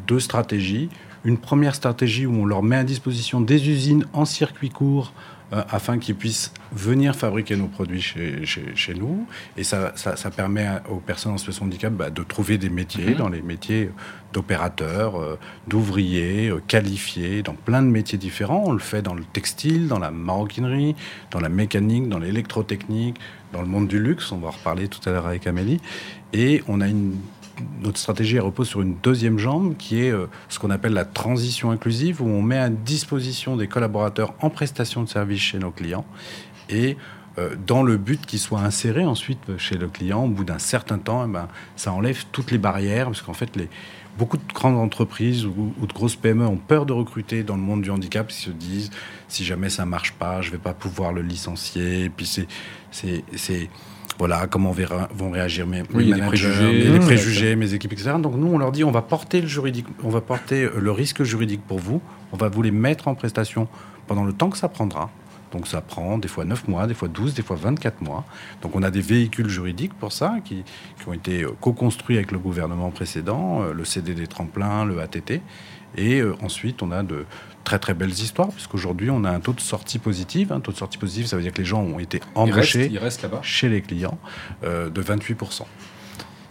deux 0.07 0.21
stratégies. 0.21 0.89
Une 1.25 1.37
première 1.37 1.75
stratégie 1.75 2.25
où 2.25 2.33
on 2.33 2.45
leur 2.45 2.63
met 2.63 2.77
à 2.77 2.85
disposition 2.85 3.41
des 3.41 3.69
usines 3.69 4.05
en 4.13 4.23
circuit 4.23 4.69
court 4.69 5.11
euh, 5.51 5.63
afin 5.69 5.97
qu'ils 5.97 6.15
puissent 6.15 6.53
venir 6.71 7.15
fabriquer 7.15 7.55
nos 7.55 7.67
produits 7.67 8.01
chez, 8.01 8.45
chez, 8.45 8.75
chez 8.75 8.93
nous. 8.93 9.25
Et 9.57 9.63
ça, 9.63 9.93
ça, 9.95 10.15
ça 10.15 10.29
permet 10.29 10.67
aux 10.89 10.99
personnes 10.99 11.33
en 11.33 11.37
situation 11.37 11.65
de 11.65 11.71
handicap 11.71 11.93
bah, 11.93 12.09
de 12.09 12.23
trouver 12.23 12.57
des 12.57 12.69
métiers, 12.69 13.15
dans 13.15 13.29
les 13.29 13.41
métiers 13.41 13.89
d'opérateurs, 14.33 15.19
euh, 15.19 15.39
d'ouvriers, 15.67 16.49
euh, 16.49 16.61
qualifiés, 16.67 17.41
dans 17.41 17.55
plein 17.55 17.81
de 17.81 17.87
métiers 17.87 18.17
différents. 18.17 18.63
On 18.65 18.73
le 18.73 18.79
fait 18.79 19.01
dans 19.01 19.15
le 19.15 19.23
textile, 19.23 19.87
dans 19.87 19.99
la 19.99 20.11
maroquinerie, 20.11 20.95
dans 21.31 21.39
la 21.39 21.49
mécanique, 21.49 22.09
dans 22.09 22.19
l'électrotechnique, 22.19 23.17
dans 23.53 23.61
le 23.61 23.67
monde 23.67 23.87
du 23.87 23.99
luxe. 23.99 24.31
On 24.31 24.37
va 24.37 24.49
en 24.49 24.51
reparler 24.51 24.87
tout 24.87 25.01
à 25.09 25.11
l'heure 25.11 25.27
avec 25.27 25.47
Amélie. 25.47 25.79
Et 26.33 26.63
on 26.67 26.81
a 26.81 26.87
une 26.87 27.15
notre 27.81 27.97
stratégie 27.97 28.39
repose 28.39 28.67
sur 28.67 28.81
une 28.81 28.95
deuxième 29.01 29.37
jambe 29.37 29.75
qui 29.77 30.01
est 30.01 30.11
euh, 30.11 30.27
ce 30.49 30.59
qu'on 30.59 30.69
appelle 30.69 30.93
la 30.93 31.05
transition 31.05 31.71
inclusive, 31.71 32.21
où 32.21 32.27
on 32.27 32.41
met 32.41 32.57
à 32.57 32.69
disposition 32.69 33.55
des 33.55 33.67
collaborateurs 33.67 34.33
en 34.41 34.49
prestation 34.49 35.03
de 35.03 35.09
services 35.09 35.41
chez 35.41 35.59
nos 35.59 35.71
clients 35.71 36.05
et 36.69 36.97
euh, 37.37 37.55
dans 37.67 37.83
le 37.83 37.97
but 37.97 38.25
qu'ils 38.25 38.39
soient 38.39 38.61
insérés 38.61 39.05
ensuite 39.05 39.57
chez 39.57 39.75
le 39.75 39.87
client. 39.87 40.25
Au 40.25 40.29
bout 40.29 40.43
d'un 40.43 40.59
certain 40.59 40.97
temps, 40.97 41.25
eh 41.25 41.31
ben, 41.31 41.47
ça 41.75 41.93
enlève 41.93 42.25
toutes 42.31 42.51
les 42.51 42.57
barrières, 42.57 43.05
parce 43.05 43.21
qu'en 43.21 43.33
fait, 43.33 43.55
les, 43.55 43.69
beaucoup 44.17 44.37
de 44.37 44.53
grandes 44.53 44.77
entreprises 44.77 45.45
ou, 45.45 45.73
de 45.81 45.93
grosses 45.93 46.17
PME 46.17 46.45
ont 46.45 46.57
peur 46.57 46.85
de 46.85 46.93
recruter 46.93 47.43
dans 47.43 47.55
le 47.55 47.61
monde 47.61 47.81
du 47.81 47.91
handicap. 47.91 48.29
Ils 48.31 48.33
se 48.33 48.49
disent, 48.49 48.91
si 49.27 49.45
jamais 49.45 49.69
ça 49.69 49.85
marche 49.85 50.13
pas, 50.13 50.41
je 50.41 50.51
vais 50.51 50.57
pas 50.57 50.73
pouvoir 50.73 51.13
le 51.13 51.21
licencier. 51.21 52.05
Et 52.05 52.09
puis 52.09 52.25
c'est 52.91 53.69
voilà, 54.19 54.45
comment 54.47 54.71
verra- 54.71 55.07
vont 55.15 55.31
réagir 55.31 55.65
mes, 55.65 55.81
Oui, 55.93 56.09
managers, 56.09 56.27
préjugés. 56.27 56.63
mes- 56.67 56.83
les 56.83 56.99
Mmh, 56.99 57.03
préjugés, 57.05 57.55
mes 57.55 57.73
équipes, 57.73 57.93
etc. 57.93 58.11
Donc 58.21 58.35
nous, 58.35 58.47
on 58.47 58.57
leur 58.57 58.71
dit, 58.71 58.83
on 58.83 58.91
va 58.91 59.01
porter 59.01 59.39
le 59.41 59.47
juridique, 59.47 59.87
on 60.03 60.09
va 60.09 60.21
porter 60.21 60.65
euh, 60.65 60.73
le 60.79 60.91
risque 60.91 61.23
juridique 61.23 61.61
pour 61.65 61.79
vous. 61.79 62.01
On 62.33 62.37
va 62.37 62.49
vous 62.49 62.61
les 62.61 62.71
mettre 62.71 63.07
en 63.07 63.15
prestation 63.15 63.67
pendant 64.07 64.25
le 64.25 64.33
temps 64.33 64.49
que 64.49 64.57
ça 64.57 64.67
prendra. 64.67 65.09
Donc 65.53 65.67
ça 65.67 65.81
prend 65.81 66.19
des 66.19 66.27
fois 66.27 66.45
9 66.45 66.67
mois, 66.67 66.85
des 66.85 66.93
fois 66.93 67.07
12, 67.07 67.33
des 67.33 67.41
fois 67.41 67.55
24 67.55 68.01
mois. 68.01 68.23
Donc 68.61 68.75
on 68.75 68.83
a 68.83 68.91
des 68.91 69.01
véhicules 69.01 69.49
juridiques 69.49 69.93
pour 69.95 70.11
ça 70.11 70.35
qui, 70.45 70.63
qui 71.01 71.07
ont 71.09 71.13
été 71.13 71.43
euh, 71.43 71.49
co-construits 71.59 72.17
avec 72.17 72.31
le 72.31 72.37
gouvernement 72.39 72.91
précédent, 72.91 73.61
euh, 73.63 73.73
le 73.73 73.85
CD 73.85 74.13
des 74.13 74.27
tremplins, 74.27 74.85
le 74.85 74.99
ATT. 74.99 75.41
Et 75.97 76.21
ensuite, 76.43 76.83
on 76.83 76.91
a 76.91 77.01
de 77.01 77.25
très 77.69 77.77
très 77.77 77.93
belles 77.93 78.09
histoires, 78.09 78.47
puisqu'aujourd'hui, 78.49 79.11
on 79.11 79.23
a 79.23 79.29
un 79.29 79.39
taux 79.39 79.53
de 79.53 79.59
sortie 79.59 79.99
positive. 79.99 80.51
Un 80.51 80.59
taux 80.59 80.71
de 80.71 80.77
sortie 80.77 80.97
positive, 80.97 81.27
ça 81.27 81.35
veut 81.35 81.43
dire 81.43 81.53
que 81.53 81.59
les 81.59 81.65
gens 81.65 81.83
ont 81.83 81.99
été 81.99 82.19
Il 82.35 82.51
reste, 82.51 82.75
embauchés 82.75 82.91
chez 83.43 83.69
les 83.69 83.81
clients 83.81 84.17
euh, 84.63 84.89
de 84.89 85.03
28%. 85.03 85.65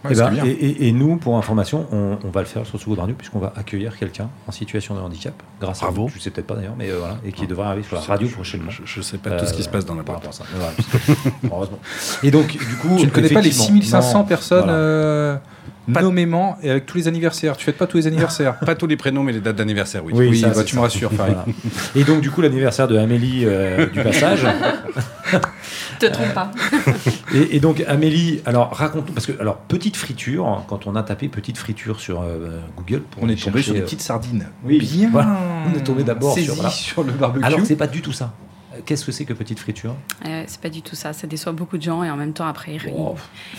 Ouais, 0.05 0.11
Eh 0.13 0.15
ben, 0.15 0.29
bien. 0.29 0.43
et, 0.45 0.91
nous, 0.93 1.17
pour 1.17 1.37
information, 1.37 1.85
on, 1.91 2.17
on 2.23 2.29
va 2.29 2.39
le 2.39 2.45
faire 2.47 2.65
sur 2.65 2.79
Sous 2.79 2.95
Radio 2.95 3.13
puisqu'on 3.15 3.39
va 3.39 3.51
accueillir 3.57 3.97
quelqu'un 3.97 4.29
en 4.47 4.51
situation 4.53 4.95
de 4.95 5.01
handicap, 5.01 5.33
grâce 5.59 5.79
Bravo. 5.79 6.03
à 6.03 6.03
vous. 6.05 6.09
Je 6.09 6.15
ne 6.15 6.19
sais 6.21 6.29
peut-être 6.29 6.47
pas 6.47 6.55
d'ailleurs, 6.55 6.75
mais 6.77 6.89
euh, 6.89 6.99
voilà, 6.99 7.17
et 7.25 7.33
qui 7.33 7.47
devrait 7.47 7.67
arriver 7.67 7.83
sur 7.83 7.95
la 7.97 8.01
radio 8.03 8.29
prochainement. 8.29 8.69
Je 8.71 8.97
ne 8.99 9.03
sais 9.03 9.17
pas 9.17 9.31
tout 9.31 9.45
ce 9.45 9.53
qui 9.53 9.59
Euh, 9.59 9.63
se 9.65 9.69
passe 9.69 9.83
dans 9.85 9.95
la 9.95 10.03
boîte. 10.03 10.17
rapport 10.23 10.29
à 10.29 10.33
ça. 10.33 10.43
Mais 10.53 10.59
voilà, 10.59 10.73
heureusement. 11.51 11.79
Et 12.23 12.31
donc, 12.31 12.47
du 12.47 12.75
coup, 12.77 12.95
Tu 12.97 13.05
ne 13.07 13.11
connais 13.11 13.27
pas 13.29 13.41
les 13.41 13.49
effectivement, 13.49 13.81
6500 13.81 14.19
non, 14.19 14.23
personnes 14.25 14.59
voilà. 14.63 14.73
euh, 14.73 15.35
Pas- 15.93 16.01
nommément 16.03 16.55
et 16.61 16.69
avec 16.69 16.85
tous 16.85 16.97
les 16.97 17.07
anniversaires. 17.07 17.57
Tu 17.57 17.65
fêtes 17.65 17.77
pas 17.77 17.87
tous 17.87 17.97
les 17.97 18.07
anniversaires 18.07 18.57
Pas 18.59 18.75
tous 18.75 18.85
les 18.87 18.95
prénoms, 18.95 19.23
mais 19.23 19.33
les 19.33 19.39
dates 19.41 19.55
d'anniversaire, 19.57 20.05
oui. 20.05 20.13
Oui, 20.15 20.39
ça, 20.39 20.49
bah, 20.49 20.63
tu 20.63 20.75
me 20.77 20.81
rassures. 20.81 21.09
Voilà. 21.11 21.43
Et 21.95 22.03
donc, 22.05 22.21
du 22.21 22.29
coup, 22.31 22.41
l'anniversaire 22.41 22.87
de 22.87 22.95
Amélie 22.97 23.41
euh, 23.45 23.87
du 23.87 24.01
passage. 24.01 24.45
Te 25.99 26.05
trompe 26.07 26.33
pas. 26.33 26.51
Et, 27.33 27.57
et 27.57 27.59
donc 27.59 27.83
Amélie, 27.87 28.41
alors 28.45 28.71
raconte 28.73 29.11
parce 29.13 29.25
que 29.27 29.39
alors 29.39 29.57
petite 29.57 29.95
friture, 29.97 30.63
quand 30.67 30.87
on 30.87 30.95
a 30.95 31.03
tapé 31.03 31.27
petite 31.27 31.57
friture 31.57 31.99
sur 31.99 32.21
euh, 32.21 32.59
Google, 32.77 33.01
pour 33.01 33.21
On 33.23 33.29
est 33.29 33.41
tombé 33.41 33.61
sur 33.61 33.73
des 33.73 33.81
euh, 33.81 33.83
petites 33.83 34.01
sardines. 34.01 34.47
Oui, 34.63 34.79
bien. 34.79 35.09
voilà. 35.11 35.37
On 35.67 35.77
est 35.77 35.83
tombé 35.83 36.03
d'abord 36.03 36.37
sur, 36.37 36.55
voilà. 36.55 36.69
sur 36.71 37.03
le 37.03 37.11
barbecue. 37.11 37.45
Alors 37.45 37.59
c'est 37.65 37.75
pas 37.75 37.87
du 37.87 38.01
tout 38.01 38.11
ça. 38.13 38.33
Euh, 38.73 38.79
Qu'est-ce 38.85 39.05
que 39.05 39.11
c'est 39.11 39.25
que 39.25 39.33
petite 39.33 39.59
friture? 39.59 39.95
Euh, 40.25 40.43
c'est 40.47 40.61
pas 40.61 40.69
du 40.69 40.81
tout 40.81 40.95
ça. 40.95 41.11
Ça 41.13 41.27
déçoit 41.27 41.51
beaucoup 41.51 41.77
de 41.77 41.83
gens 41.83 42.03
et 42.03 42.09
en 42.09 42.15
même 42.17 42.33
temps, 42.33 42.47
après, 42.47 42.75
ils, 42.75 42.81
Oh. 42.95 43.15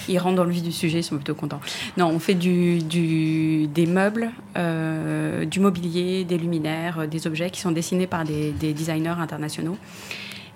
ils- 0.09 0.15
ils 0.15 0.19
rentrent 0.19 0.37
dans 0.37 0.45
le 0.45 0.51
vif 0.53 0.63
du 0.63 0.73
sujet, 0.73 1.01
ils 1.01 1.05
sont 1.05 1.17
plutôt 1.17 1.35
contents. 1.35 1.61
Non, 1.97 2.07
on 2.09 2.19
fait 2.19 2.35
du, 2.35 2.79
du- 2.79 3.67
des 3.69 3.87
meubles, 3.87 4.31
euh, 4.57 5.45
du 5.45 5.61
mobilier, 5.61 6.25
des 6.25 6.39
luminaires, 6.39 7.07
des 7.09 7.27
objets 7.27 7.51
qui 7.51 7.61
sont 7.61 7.71
dessinés 7.73 8.07
par 8.07 8.25
des, 8.25 8.51
des 8.53 8.73
designers 8.73 9.09
internationaux 9.21 9.77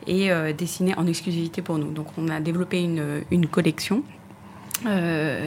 et 0.06 0.30
euh, 0.30 0.52
dessinés 0.52 0.94
en 0.96 1.06
exclusivité 1.06 1.62
pour 1.62 1.78
nous. 1.78 1.90
Donc, 1.92 2.06
on 2.18 2.28
a 2.28 2.40
développé 2.40 2.82
une, 2.82 3.22
une 3.30 3.46
collection. 3.46 4.02
Euh, 4.86 5.46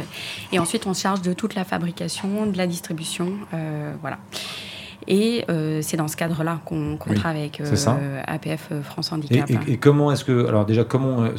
et 0.52 0.60
ensuite, 0.60 0.88
on 0.88 0.94
se 0.94 1.02
charge 1.02 1.22
de 1.22 1.34
toute 1.34 1.54
la 1.56 1.64
fabrication, 1.66 2.46
de 2.46 2.58
la 2.58 2.66
distribution. 2.68 3.34
euh, 3.54 3.94
voilà. 4.02 4.18
Et 5.10 5.46
euh, 5.50 5.80
c'est 5.82 5.96
dans 5.96 6.10
ce 6.10 6.18
cadre-là 6.18 6.60
qu'on 6.66 6.98
Oui, 7.08 7.16
travaille 7.16 7.40
avec 7.42 7.62
euh, 7.62 8.22
APF 8.28 8.72
France 8.84 9.12
Handicap. 9.14 9.50
et- 9.50 9.74
et 9.74 9.78
comment 9.78 10.12
est-ce 10.12 10.26
que 10.26 10.48
alors 10.48 10.66
déjà 10.66 10.84
comment 10.84 11.30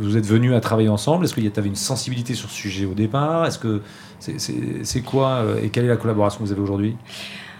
vous 0.00 0.16
êtes 0.16 0.26
venus 0.26 0.52
à 0.54 0.60
travailler 0.60 0.88
ensemble? 0.88 1.24
Est-ce 1.24 1.34
qu'il 1.34 1.44
y 1.44 1.52
avait 1.56 1.68
une 1.68 1.76
sensibilité 1.76 2.34
sur 2.34 2.48
ce 2.50 2.56
sujet 2.56 2.84
au 2.84 2.94
départ? 2.94 3.46
Est-ce 3.46 3.60
que 3.60 3.80
c'est 4.18 5.02
quoi 5.02 5.44
et 5.62 5.68
quelle 5.68 5.84
est 5.84 5.88
la 5.88 5.96
collaboration 5.98 6.40
que 6.40 6.44
vous 6.46 6.52
avez 6.52 6.60
aujourd'hui? 6.62 6.96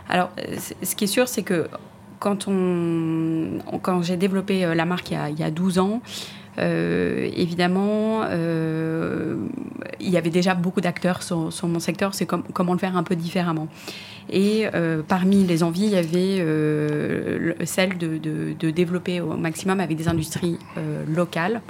Alors, 0.09 0.31
ce 0.83 0.97
qui 0.97 1.05
est 1.05 1.09
sûr, 1.09 1.29
c'est 1.29 1.45
que 1.45 1.69
quand, 2.23 2.47
on, 2.47 3.59
quand 3.83 4.03
j'ai 4.03 4.17
développé 4.17 4.65
euh, 4.65 4.77
la 4.77 4.85
marque 4.85 5.11
il 5.11 5.15
y 5.15 5.17
a, 5.17 5.29
il 5.29 5.39
y 5.41 5.43
a 5.43 5.51
12 5.51 5.81
ans, 5.81 6.01
euh, 6.59 7.29
évidemment, 7.35 8.21
euh, 8.23 9.35
il 9.99 10.09
y 10.09 10.17
avait 10.17 10.31
déjà 10.31 10.55
beaucoup 10.55 10.81
d'acteurs 10.81 11.25
sur, 11.25 11.51
mon 11.67 11.81
secteur. 11.81 12.15
C'est 12.15 12.27
comme, 12.27 12.45
comment 12.53 12.75
le 12.75 12.79
faire 12.79 12.97
un 12.97 13.03
peu 13.03 13.17
différemment. 13.17 13.67
Et 14.31 14.67
parmi 15.09 15.45
les 15.45 15.65
envies, 15.65 15.87
il 15.87 15.91
y 15.91 15.97
avait 15.97 16.39
le- 16.39 17.57
celle 17.65 17.99
de, 17.99 18.71
développer 18.71 19.21
au 19.21 19.37
maximum 19.37 19.81
avec 19.81 19.97
des 19.97 20.07
industries 20.07 20.59
locales, 21.09 21.61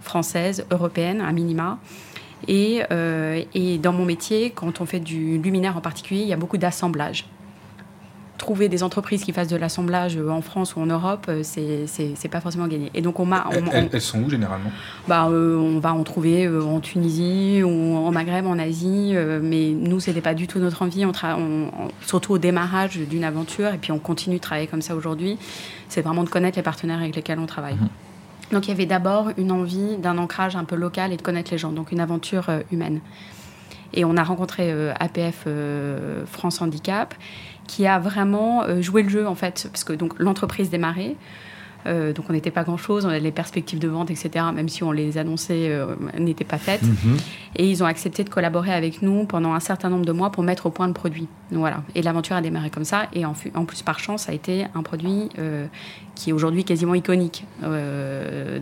françaises, 0.00 0.66
européennes, 0.72 1.20
à 1.20 1.30
minima. 1.30 1.78
Et 2.48 2.82
dans 2.90 3.92
mon 3.92 4.04
métier, 4.04 4.50
quand 4.50 4.80
on 4.80 4.86
fait 4.86 5.00
du 5.00 5.38
luminaire 5.38 5.76
en 5.76 5.80
particulier, 5.80 6.22
il 6.22 6.28
y 6.28 6.32
a 6.32 6.36
beaucoup 6.36 6.58
d'assemblage. 6.58 7.24
Trouver 8.42 8.68
des 8.68 8.82
entreprises 8.82 9.22
qui 9.24 9.32
fassent 9.32 9.48
de 9.48 9.56
l'assemblage 9.56 10.16
euh, 10.18 10.28
en 10.28 10.42
France 10.42 10.76
ou 10.76 10.80
en 10.80 10.86
Europe, 10.86 11.26
euh, 11.28 11.42
c'est 11.44 12.28
pas 12.28 12.40
forcément 12.40 12.66
gagné. 12.66 12.90
Et 12.92 13.00
donc 13.00 13.18
on 13.20 13.24
m'a, 13.24 13.46
Elles, 13.52 13.88
elles- 13.92 14.00
sont 14.00 14.20
où 14.22 14.28
généralement? 14.28 14.70
Bah, 15.08 15.28
euh, 15.30 15.56
on 15.56 15.78
va 15.78 15.94
en 15.94 16.02
trouver 16.02 16.44
euh, 16.46 16.62
en 16.62 16.80
Tunisie 16.80 17.62
ou 17.62 17.96
en 17.96 18.10
Maghreb, 18.10 18.44
en 18.46 18.58
Asie, 18.58 19.12
euh, 19.14 19.40
mais 19.42 19.70
nous, 19.70 20.00
c'était 20.00 20.20
pas 20.20 20.34
du 20.34 20.46
tout 20.48 20.58
notre 20.58 20.82
envie. 20.82 21.06
On 21.06 21.12
on- 21.24 21.38
on- 21.38 21.70
surtout 22.04 22.32
au 22.34 22.38
démarrage 22.38 22.98
d'une 22.98 23.24
aventure, 23.24 23.68
et 23.72 23.78
puis 23.78 23.92
on 23.92 23.98
continue 24.00 24.36
de 24.36 24.40
travailler 24.42 24.66
comme 24.66 24.82
ça 24.82 24.94
aujourd'hui. 24.96 25.38
C'est 25.88 26.02
vraiment 26.02 26.24
de 26.24 26.28
connaître 26.28 26.58
les 26.58 26.62
partenaires 26.62 26.98
avec 26.98 27.14
lesquels 27.16 27.38
on 27.38 27.46
travaille. 27.46 27.76
Donc 28.50 28.66
il 28.66 28.70
y 28.70 28.72
avait 28.74 28.86
d'abord 28.86 29.30
une 29.38 29.52
envie 29.52 29.96
d'un 29.98 30.18
ancrage 30.18 30.56
un 30.56 30.64
peu 30.64 30.74
local 30.76 31.12
et 31.12 31.16
de 31.16 31.22
connaître 31.22 31.50
les 31.52 31.58
gens, 31.58 31.70
donc 31.72 31.92
une 31.92 32.00
aventure 32.00 32.46
humaine. 32.72 33.00
Et 33.94 34.04
on 34.06 34.16
a 34.16 34.22
rencontré 34.24 34.72
APF 34.98 35.46
France 36.26 36.60
Handicap, 36.62 37.14
qui 37.66 37.86
a 37.86 37.98
vraiment 37.98 38.64
euh, 38.64 38.82
joué 38.82 39.02
le 39.02 39.08
jeu 39.08 39.26
en 39.26 39.34
fait, 39.34 39.68
parce 39.70 39.84
que 39.84 39.92
donc 39.92 40.18
l'entreprise 40.18 40.70
démarrait. 40.70 41.16
Euh, 41.86 42.12
donc 42.12 42.26
on 42.28 42.32
n'était 42.32 42.50
pas 42.50 42.64
grand-chose, 42.64 43.04
on 43.04 43.08
avait 43.08 43.20
les 43.20 43.32
perspectives 43.32 43.78
de 43.78 43.88
vente, 43.88 44.10
etc., 44.10 44.46
même 44.54 44.68
si 44.68 44.84
on 44.84 44.92
les 44.92 45.18
annonçait, 45.18 45.68
euh, 45.70 45.94
n'étaient 46.18 46.44
pas 46.44 46.58
faites. 46.58 46.82
Mhm. 46.82 47.16
Et 47.56 47.68
ils 47.68 47.82
ont 47.82 47.86
accepté 47.86 48.24
de 48.24 48.28
collaborer 48.28 48.72
avec 48.72 49.02
nous 49.02 49.24
pendant 49.24 49.54
un 49.54 49.60
certain 49.60 49.88
nombre 49.88 50.04
de 50.04 50.12
mois 50.12 50.30
pour 50.30 50.42
mettre 50.42 50.66
au 50.66 50.70
point 50.70 50.86
le 50.86 50.92
produit. 50.92 51.28
Donc 51.50 51.60
voilà. 51.60 51.82
Et 51.94 52.02
l'aventure 52.02 52.36
a 52.36 52.40
démarré 52.40 52.70
comme 52.70 52.84
ça. 52.84 53.08
Et 53.12 53.24
en, 53.24 53.34
plus, 53.34 53.82
par 53.82 53.98
chance, 53.98 54.22
ça 54.22 54.32
a 54.32 54.34
été 54.34 54.66
un 54.74 54.82
produit 54.82 55.28
euh, 55.38 55.66
qui 56.14 56.30
est 56.30 56.32
aujourd'hui 56.32 56.64
quasiment 56.64 56.94
iconique. 56.94 57.44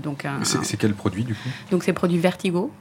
Donc 0.02 0.26
C'est 0.42 0.76
quel 0.76 0.95
produit 0.95 1.25
du 1.25 1.35
coup? 1.35 1.49
Donc 1.71 1.85
c'est 1.85 1.90
le 1.90 1.97
produit 1.97 2.19
Vertigo, 2.19 2.73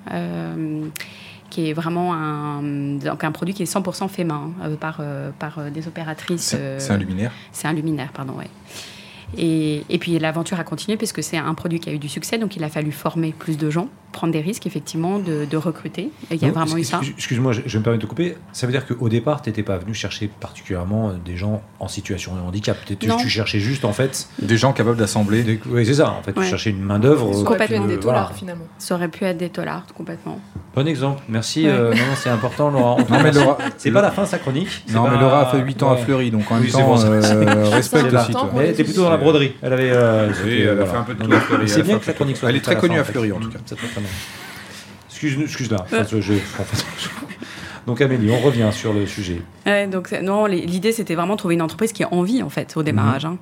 qui 1.49 1.69
est 1.69 1.73
vraiment 1.73 2.13
un, 2.13 2.61
donc 2.61 3.23
un 3.23 3.31
produit 3.31 3.53
qui 3.53 3.63
est 3.63 3.71
100% 3.71 4.07
fait 4.07 4.23
main 4.23 4.51
par, 4.79 4.97
euh, 4.99 5.31
par 5.37 5.59
euh, 5.59 5.69
des 5.69 5.87
opératrices. 5.87 6.41
C'est 6.41 6.57
euh, 6.57 6.79
c'est 6.79 6.93
un 6.93 6.97
luminaire. 6.97 7.31
c'est 7.51 7.67
un 7.67 7.73
luminaire, 7.73 8.11
pardon, 8.11 8.33
ouais. 8.33 8.49
Et, 9.37 9.83
et 9.89 9.99
puis 9.99 10.17
l'aventure 10.17 10.59
a 10.59 10.63
continué 10.63 10.97
puisque 10.97 11.21
c'est 11.21 11.37
un 11.37 11.53
produit 11.53 11.79
qui 11.79 11.89
a 11.89 11.93
eu 11.93 11.99
du 11.99 12.09
succès, 12.09 12.37
donc 12.37 12.55
il 12.55 12.63
a 12.63 12.69
fallu 12.69 12.91
former 12.91 13.31
plus 13.31 13.57
de 13.57 13.69
gens, 13.69 13.89
prendre 14.19 14.33
des 14.33 14.41
risques 14.41 14.67
effectivement 14.67 15.17
de, 15.19 15.45
de 15.49 15.57
recruter. 15.57 16.09
Il 16.29 16.35
y 16.41 16.43
a 16.43 16.47
Donc, 16.49 16.57
vraiment 16.57 16.75
eu 16.77 16.83
ça. 16.83 16.97
excuse- 16.97 17.15
Excuse-moi, 17.17 17.53
je, 17.53 17.61
je 17.65 17.77
me 17.77 17.83
permets 17.83 17.97
de 17.97 18.01
te 18.03 18.07
couper. 18.07 18.35
Ça 18.51 18.65
veut 18.67 18.73
dire 18.73 18.85
qu'au 18.85 19.07
départ, 19.07 19.41
tu 19.41 19.49
n'étais 19.49 19.63
pas 19.63 19.77
venu 19.77 19.93
chercher 19.93 20.29
particulièrement 20.41 21.09
euh, 21.09 21.13
des 21.25 21.37
gens 21.37 21.61
en 21.79 21.87
situation 21.87 22.35
de 22.35 22.41
handicap. 22.41 22.77
Non. 23.07 23.15
Tu 23.15 23.29
cherchais 23.29 23.59
juste, 23.59 23.85
en 23.85 23.93
fait. 23.93 24.27
Des 24.41 24.57
gens 24.57 24.73
capables 24.73 24.97
d'assembler. 24.97 25.43
des- 25.43 25.59
Oui, 25.69 25.85
c'est 25.85 25.93
ça. 25.93 26.11
En 26.11 26.21
fait, 26.21 26.35
Ouais. 26.37 26.43
tu 26.43 26.49
cherchais 26.49 26.69
une 26.71 26.81
main-d'œuvre. 26.81 27.31
Ça 27.33 27.39
euh, 27.39 27.43
aurait 27.45 27.57
pu 27.67 27.73
être 27.75 27.87
des 27.87 27.93
euh, 27.95 27.99
voilà. 28.01 28.19
dollars 28.19 28.33
finalement. 28.35 28.65
Ça 28.77 28.95
aurait 28.95 29.07
pu 29.07 29.23
être 29.23 29.37
des 29.37 29.49
tollards 29.49 29.85
complètement. 29.95 30.39
Bon 30.75 30.85
exemple. 30.87 31.21
Merci. 31.29 31.63
Ouais. 31.65 31.71
euh, 31.71 31.91
non, 31.91 31.97
non, 31.97 32.15
c'est 32.15 32.29
important, 32.29 32.69
Laura. 32.71 32.97
Non 33.09 33.23
mais. 33.23 33.31
Laura, 33.31 33.57
C'est 33.77 33.91
pas 33.91 34.01
la 34.01 34.11
fin 34.11 34.23
de 34.23 34.27
sa 34.27 34.37
chronique. 34.39 34.83
non 34.93 35.07
mais 35.09 35.17
Laura 35.17 35.47
a 35.47 35.51
fait 35.51 35.59
8 35.59 35.81
ans 35.83 35.91
à. 35.93 35.97
Fleury, 35.97 36.29
donc 36.31 36.49
en 36.51 36.55
même 36.55 36.63
Oui, 36.63 36.69
c'est 36.71 36.77
temps, 36.79 36.97
ça. 36.97 37.07
euh, 37.07 37.69
respecte 37.71 38.13
aussi. 38.13 38.31
elle 38.57 38.69
était 38.69 38.83
plutôt 38.83 39.03
dans 39.03 39.09
la 39.09 39.17
broderie. 39.17 39.53
Elle 39.61 39.73
avait. 39.73 39.91
euh, 39.91 40.33
c'était, 40.33 40.59
elle 40.61 40.81
a 40.81 40.85
fait 40.85 40.97
un 40.97 41.03
peu 41.03 41.13
de 41.13 41.23
tout 41.23 41.31
à 41.33 41.39
Fleury, 41.39 41.69
C'est 41.69 41.83
bien 41.83 41.99
que 41.99 42.07
la 42.07 42.13
chronique 42.13 42.37
soit 42.37 42.49
Elle 42.49 42.55
est 42.57 42.61
très 42.61 42.75
connue 42.77 42.99
à. 42.99 43.03
Fleury, 43.03 43.31
en 43.31 43.39
tout 43.39 43.49
cas. 43.49 43.59
C'est 44.09 44.47
très, 44.57 44.69
très 44.69 44.83
bien. 44.83 44.99
Excuse, 45.09 45.37
excuse 45.43 45.71
là. 45.71 45.77
Enfin, 45.83 46.03
je- 46.09 46.21
je- 46.21 46.33
en 46.33 46.63
fait, 46.63 46.85
je- 46.99 47.09
Donc 47.87 48.01
Amélie, 48.01 48.29
on 48.29 48.39
revient 48.39 48.69
sur 48.71 48.93
le 48.93 49.07
sujet. 49.07 49.41
Ouais, 49.65 49.87
donc 49.87 50.11
non, 50.21 50.45
l'idée 50.45 50.91
c'était 50.91 51.15
vraiment 51.15 51.33
de 51.33 51.39
trouver 51.39 51.55
une 51.55 51.61
entreprise 51.61 51.91
qui 51.91 52.03
a 52.03 52.13
envie 52.13 52.43
en 52.43 52.49
fait 52.49 52.75
au 52.77 52.83
démarrage. 52.83 53.25
Mhm. 53.25 53.31
hein. 53.33 53.37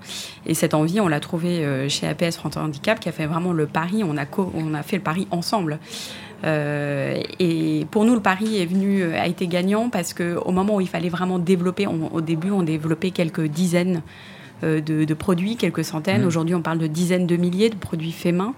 Et 0.45 0.53
cette 0.53 0.73
envie, 0.73 1.01
on 1.01 1.07
l'a 1.09 1.19
trouvée 1.19 1.65
euh, 1.65 1.89
chez 1.89 2.07
APS 2.07 2.37
France 2.37 2.55
Handicap, 2.55 2.99
qui 2.99 3.09
a 3.09 3.11
fait 3.11 3.25
vraiment 3.25 3.51
le 3.51 3.65
pari. 3.65 4.03
On 4.05 4.15
a 4.15 4.25
co- 4.25 4.51
on 4.55 4.73
a 4.73 4.83
fait 4.83 4.97
le 4.97 5.03
pari 5.03 5.27
ensemble. 5.31 5.79
Euh, 6.45 7.21
et 7.39 7.85
pour 7.91 8.05
nous, 8.05 8.13
le 8.13 8.21
pari 8.21 8.61
est 8.61 8.65
venu, 8.67 9.01
euh, 9.01 9.19
a 9.19 9.27
été 9.27 9.47
gagnant 9.47 9.89
parce 9.89 10.13
que 10.13 10.37
au 10.45 10.51
moment 10.51 10.75
où 10.75 10.81
il 10.81 10.87
fallait 10.87 11.09
vraiment 11.09 11.39
développer, 11.39 11.87
on- 11.87 12.13
au 12.13 12.21
début, 12.21 12.51
on 12.51 12.61
développait 12.63 13.11
quelques 13.11 13.45
dizaines 13.47 14.01
euh, 14.63 14.79
de, 14.81 15.03
de 15.03 15.13
produits, 15.13 15.55
quelques 15.57 15.83
centaines. 15.83 16.21
Mhm. 16.21 16.27
Aujourd'hui, 16.27 16.55
on 16.55 16.61
parle 16.61 16.77
de 16.79 16.87
dizaines 16.87 17.27
de 17.27 17.35
milliers 17.37 17.69
de 17.69 17.75
produits 17.75 18.11
faits 18.11 18.33
main. 18.35 18.53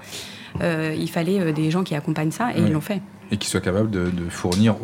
Euh, 0.62 0.96
il 0.98 1.10
fallait 1.10 1.40
euh, 1.40 1.52
des 1.52 1.72
gens 1.72 1.84
qui 1.84 1.96
accompagnent 1.96 2.32
ça 2.32 2.52
et 2.56 2.60
Ouais. 2.62 2.68
ils 2.68 2.74
l'ont 2.74 2.82
fait. 2.82 3.02
Et 3.32 3.38
qui 3.38 3.48
soit 3.48 3.62
capable 3.62 3.92
de, 3.92 4.06
de 4.10 4.28
fournir, 4.30 4.76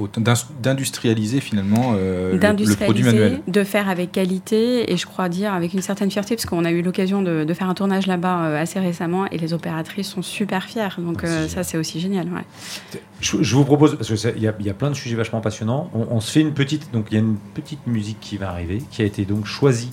d'industrialiser 0.62 1.40
finalement 1.42 1.94
euh, 1.98 2.34
le- 2.34 2.66
le, 2.66 2.76
produit 2.76 3.04
manuel. 3.04 3.42
de 3.48 3.64
faire 3.64 3.90
avec 3.90 4.12
qualité 4.12 4.92
et 4.94 4.98
je 4.98 5.06
crois 5.08 5.30
dire 5.30 5.52
avec 5.54 5.74
une 5.74 5.82
certaine 5.82 6.12
fierté 6.12 6.36
parce 6.36 6.46
qu'on 6.46 6.64
a 6.64 6.72
eu 6.72 6.82
l'occasion 6.84 7.22
de, 7.24 7.44
de 7.44 7.54
faire 7.56 7.68
un 7.70 7.74
tournage 7.74 8.06
là-bas 8.06 8.46
euh, 8.46 8.62
assez 8.62 8.80
récemment 8.80 9.26
et 9.32 9.38
les 9.40 9.54
opératrices 9.54 10.10
sont 10.10 10.22
super 10.22 10.64
fières. 10.66 10.98
Donc 11.00 11.22
Ah, 11.24 11.28
euh, 11.28 11.48
ça 11.48 11.64
c'est 11.64 11.78
aussi 11.78 12.00
génial. 12.00 12.28
ouais. 12.28 13.00
Je, 13.20 13.42
je 13.42 13.56
vous 13.56 13.66
propose, 13.66 13.96
parce 13.98 14.14
qu'il 14.14 14.38
y, 14.38 14.64
y 14.64 14.70
a 14.70 14.74
plein 14.74 14.90
de 14.92 14.96
sujets 14.96 15.16
vachement 15.16 15.42
passionnants, 15.42 15.90
on, 15.96 16.06
on 16.12 16.20
se 16.20 16.32
fait 16.32 16.42
une 16.42 16.54
petite, 16.54 16.92
donc 16.94 17.08
il 17.10 17.16
y 17.16 17.18
a 17.18 17.22
une 17.22 17.38
petite 17.56 17.88
musique 17.88 18.20
qui 18.20 18.38
va 18.38 18.50
arriver, 18.50 18.84
qui 18.92 19.02
a 19.02 19.06
été 19.06 19.26
donc 19.26 19.46
choisie 19.48 19.90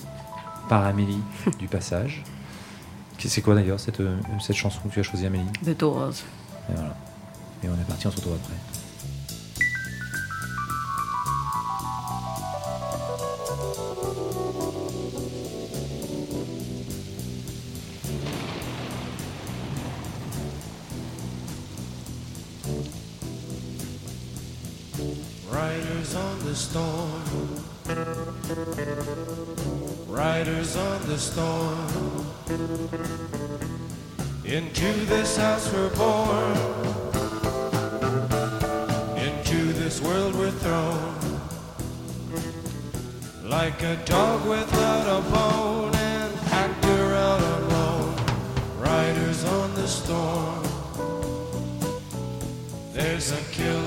par 0.69 0.85
Amélie 0.85 1.17
du 1.59 1.67
passage. 1.67 2.21
C'est 3.19 3.41
quoi 3.41 3.55
d'ailleurs 3.55 3.79
cette, 3.79 3.99
euh, 4.01 4.17
cette 4.39 4.55
chanson 4.55 4.79
que 4.87 4.93
tu 4.93 4.99
as 4.99 5.03
choisie 5.03 5.25
Amélie? 5.25 5.45
The 5.65 5.77
Doors. 5.77 6.13
Et 6.69 6.73
voilà. 6.73 6.95
Et 7.63 7.69
on 7.69 7.73
est 7.73 7.87
parti, 7.87 8.07
on 8.07 8.11
se 8.11 8.17
retrouve 8.17 8.33
après. 8.35 8.53
This 39.93 40.01
world 40.01 40.33
we're 40.35 40.49
thrown. 40.49 41.39
Like 43.43 43.83
a 43.83 43.95
dog 44.05 44.47
without 44.47 45.05
a 45.19 45.21
bone, 45.29 45.93
an 45.93 46.31
actor 46.51 47.13
out 47.13 47.41
alone. 47.59 48.15
Riders 48.79 49.43
on 49.45 49.75
the 49.75 49.87
storm. 49.87 50.63
There's 52.93 53.31
a 53.33 53.41
killer 53.51 53.82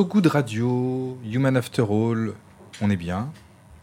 So 0.00 0.06
Good 0.06 0.28
Radio, 0.28 1.18
Human 1.30 1.58
After 1.58 1.82
All, 1.82 2.32
on 2.80 2.88
est 2.88 2.96
bien. 2.96 3.30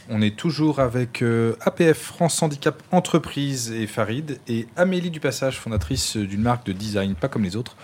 On 0.10 0.20
est 0.24 0.36
toujours 0.36 0.80
avec 0.80 1.22
euh, 1.22 1.56
APF 1.62 2.00
France 2.00 2.42
Handicap 2.42 2.82
Entreprise 2.92 3.72
et 3.72 3.86
Farid 3.86 4.40
et 4.48 4.66
Amélie 4.76 5.12
Dupassage, 5.12 5.60
fondatrice 5.60 6.18
d'une 6.18 6.42
marque 6.42 6.66
de 6.66 6.72
design, 6.72 7.14
pas 7.14 7.28
comme 7.28 7.44
les 7.44 7.56
autres, 7.56 7.76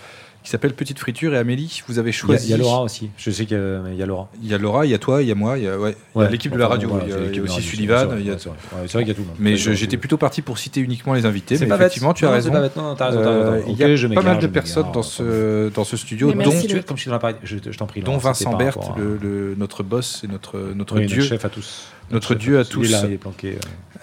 qui 0.44 0.50
s'appelle 0.50 0.74
Petite 0.74 1.00
Friture. 1.00 1.34
Et 1.34 1.38
Amélie, 1.38 1.82
vous 1.88 2.00
avez 2.00 2.10
Il 2.12 2.14
y, 2.14 2.16
a, 2.16 2.20
choisi. 2.20 2.48
il 2.48 2.52
y 2.52 2.54
a 2.54 2.58
Laura 2.58 2.82
aussi. 2.84 3.10
Je 3.18 3.32
sais 3.32 3.46
qu'il 3.46 3.58
y 3.58 3.60
a, 3.60 3.80
il 3.92 3.96
y 3.96 4.04
a 4.04 4.06
Laura. 4.06 4.30
Il 4.44 4.50
y 4.50 4.54
a 4.54 4.58
Laura, 4.58 4.86
il 4.86 4.92
y 4.92 4.94
a 4.94 4.98
toi, 4.98 5.22
il 5.22 5.28
y 5.28 5.32
a 5.32 5.36
moi, 5.36 5.58
il 5.58 5.64
y 5.64 5.68
a, 5.68 5.78
ouais, 5.80 5.92
il 6.16 6.20
y 6.20 6.22
a 6.22 6.26
Ouais. 6.26 6.32
l'équipe 6.32 6.52
de 6.52 6.58
la 6.58 6.68
radio, 6.68 6.90
voilà, 6.90 7.06
il 7.06 7.10
y 7.10 7.14
a, 7.14 7.18
aussi 7.44 7.54
radio, 7.54 7.62
Sullivan. 7.62 8.00
c'est 8.00 8.06
vrai, 8.06 8.18
il 8.22 8.28
y 8.28 8.32
a- 8.32 8.38
c'est 8.38 8.50
vrai. 8.50 8.58
Ouais, 8.74 8.80
c'est 8.88 8.94
vrai 8.94 9.04
qu'il 9.04 9.08
y 9.08 9.12
a 9.12 9.14
tout 9.16 9.22
le 9.22 9.28
monde. 9.28 9.36
Mais 9.40 9.52
Ouais, 9.54 9.68
ouais, 9.70 9.76
j'étais 9.76 9.94
ouais. 9.94 9.98
plutôt 9.98 10.18
parti 10.18 10.42
pour 10.42 10.58
citer 10.58 10.80
uniquement 10.82 11.14
les 11.14 11.26
invités. 11.26 11.58
Mais 11.60 11.66
pas 11.68 11.78
bête. 11.78 11.88
effectivement, 11.88 12.14
tu 12.14 12.26
as 12.26 12.32
raison. 12.32 12.52
Euh. 12.54 13.62
Il 13.68 13.78
y 13.78 13.84
a 13.84 14.10
pas 14.16 14.22
mal 14.22 14.40
de 14.40 14.48
personnes 14.48 14.92
dans 14.94 15.04
ce, 15.04 15.70
dans 15.70 15.84
ce 15.84 15.98
studio, 15.98 16.32
dont, 16.34 16.44
comme 16.86 16.98
je 16.98 17.02
suis 17.02 17.08
dans 17.10 17.14
l'appareil, 17.16 17.36
je, 17.44 17.58
te- 17.58 17.72
je 17.72 17.78
t'en 17.78 17.86
prie. 17.86 18.02
dont 18.02 18.18
Vincent 18.18 18.56
Berthe, 18.56 18.78
notre 19.58 19.84
boss 19.84 20.22
et 20.24 20.28
notre, 20.28 20.60
notre 20.76 21.00
dieu. 21.00 21.18
notre 21.18 21.30
chef 21.30 21.46
à 21.46 21.50
tous. 21.50 21.88
Notre 22.12 22.36
dieu 22.36 22.58
à 22.58 22.62
Il 22.62 22.66
est 22.66 22.70
tous. 22.70 22.92
là, 22.92 23.02
il 23.06 23.14
est 23.14 23.18
planqué. 23.18 23.56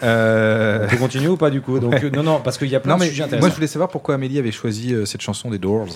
Euh, 0.02 0.84
On 0.86 0.88
peut 0.88 0.96
continuer 0.96 1.28
ou 1.28 1.36
pas 1.36 1.50
du 1.50 1.60
coup 1.60 1.78
Donc, 1.78 2.02
euh, 2.02 2.10
Non, 2.10 2.22
non, 2.22 2.40
parce 2.42 2.56
qu'il 2.58 2.68
y 2.68 2.74
a 2.74 2.80
plein 2.80 2.92
Non, 2.92 2.98
de 2.98 3.04
mais 3.04 3.10
sujets 3.10 3.26
moi 3.38 3.48
je 3.50 3.54
voulais 3.54 3.66
savoir 3.66 3.90
pourquoi 3.90 4.14
Amélie 4.14 4.38
avait 4.38 4.50
choisi 4.52 4.94
euh, 4.94 5.04
cette 5.04 5.20
chanson 5.20 5.50
des 5.50 5.58
Doors. 5.58 5.86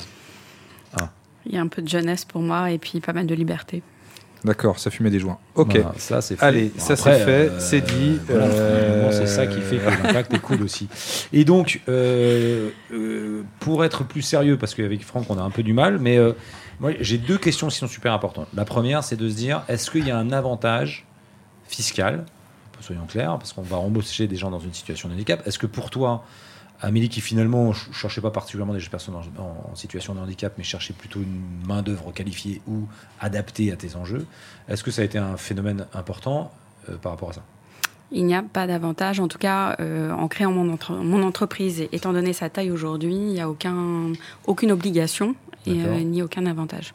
Il 1.47 1.55
y 1.55 1.59
a 1.59 1.61
un 1.61 1.69
peu 1.69 1.83
de 1.83 1.89
jeunesse 1.89 2.25
pour 2.25 2.41
moi 2.43 2.71
et 2.71 2.79
puis 2.79 3.01
pas 3.01 3.13
mal 3.13 3.27
de 3.27 3.35
liberté. 3.35 3.83
D'accord, 4.45 4.79
ça 4.79 4.91
fumait 4.91 5.09
des 5.11 5.21
joints. 5.21 5.39
Ok. 5.55 5.77
Voilà, 5.77 5.95
ça 5.97 6.21
c'est 6.21 6.37
fait. 6.37 6.45
Allez, 6.45 6.65
Bon, 6.75 6.79
ça, 6.81 6.97
c'est 6.97 7.19
fait, 7.25 7.49
euh, 7.49 7.61
c'est 7.61 7.81
dit. 7.81 8.19
voilà, 8.29 8.45
Euh, 8.47 9.11
c'est 9.13 9.27
ça 9.27 9.47
qui 9.47 9.59
fait 9.61 9.79
que 9.79 9.85
l'impact 10.07 10.35
est 10.35 10.39
cool 10.39 10.63
aussi. 10.63 10.87
Et 11.33 11.47
donc, 11.47 11.81
euh, 11.89 12.69
euh, 12.93 13.43
pour 13.61 13.85
être 13.87 14.05
plus 14.05 14.21
sérieux, 14.21 14.59
parce 14.59 14.75
qu'avec 14.75 15.03
Franck 15.03 15.25
on 15.31 15.39
a 15.39 15.43
un 15.43 15.49
peu 15.51 15.63
du 15.63 15.73
mal, 15.73 15.99
mais 15.99 16.19
euh, 16.19 16.33
moi 16.79 16.91
j'ai 17.01 17.17
deux 17.17 17.39
questions 17.39 17.69
qui 17.69 17.77
sont 17.79 17.87
super 17.87 18.13
importantes. 18.13 18.49
La 18.55 18.67
première, 18.67 19.03
c'est 19.03 19.17
de 19.17 19.31
se 19.31 19.35
dire, 19.35 19.63
est-ce 19.69 19.91
qu'il 19.91 20.07
y 20.07 20.11
a 20.11 20.19
un 20.19 20.31
avantage 20.31 21.07
fiscal? 21.67 22.27
Soyons 22.81 23.07
clairs, 23.07 23.39
parce 23.39 23.55
qu'on 23.55 23.63
va 23.63 23.79
embaucher 23.79 24.27
des 24.27 24.37
gens 24.37 24.51
dans 24.51 24.61
une 24.61 24.75
situation 24.75 25.09
de 25.09 25.15
handicap. 25.15 25.41
Est-ce 25.47 25.59
que 25.59 25.67
pour 25.67 25.89
toi, 25.89 26.23
Amélie, 26.85 27.09
qui 27.09 27.23
finalement 27.23 27.69
ne 27.69 27.73
cherchait 27.93 28.21
pas 28.21 28.31
particulièrement 28.31 28.75
des 28.75 28.81
personnes 28.81 29.15
en, 29.15 29.75
situation 29.75 30.15
de 30.15 30.21
handicap, 30.21 30.53
mais 30.59 30.65
cherchait 30.65 30.93
plutôt 30.93 31.21
une 31.21 31.41
main-d'œuvre 31.67 32.13
qualifiée 32.13 32.61
ou 32.69 32.87
adaptée 33.21 33.73
à 33.73 33.77
tes 33.77 33.97
enjeux, 33.97 34.27
est-ce 34.69 34.85
que 34.85 34.91
ça 34.91 35.01
a 35.01 35.05
été 35.07 35.17
un 35.17 35.39
phénomène 35.39 35.87
important 35.95 36.53
euh, 36.91 36.97
par 36.97 37.13
rapport 37.13 37.31
à 37.31 37.33
ça? 37.33 37.43
Il 38.13 38.27
n'y 38.27 38.35
a 38.35 38.43
pas 38.43 38.67
d'avantage. 38.67 39.19
En 39.19 39.29
tout 39.29 39.39
cas, 39.39 39.77
euh, 39.81 40.13
en 40.13 40.29
créant 40.29 40.53
mon, 40.53 40.73
entre- 40.75 40.93
mon 40.93 41.23
entreprise, 41.23 41.81
et 41.81 41.89
étant 41.93 42.13
donné 42.13 42.35
sa 42.35 42.51
taille 42.51 42.71
aujourd'hui, 42.71 43.15
il 43.15 43.33
n'y 43.33 43.41
a 43.41 43.49
aucun, 43.49 44.13
aucune 44.47 44.71
obligation 44.71 45.35
et 45.67 45.83
euh, 45.83 46.01
ni 46.01 46.21
aucun 46.23 46.45
avantage. 46.45 46.93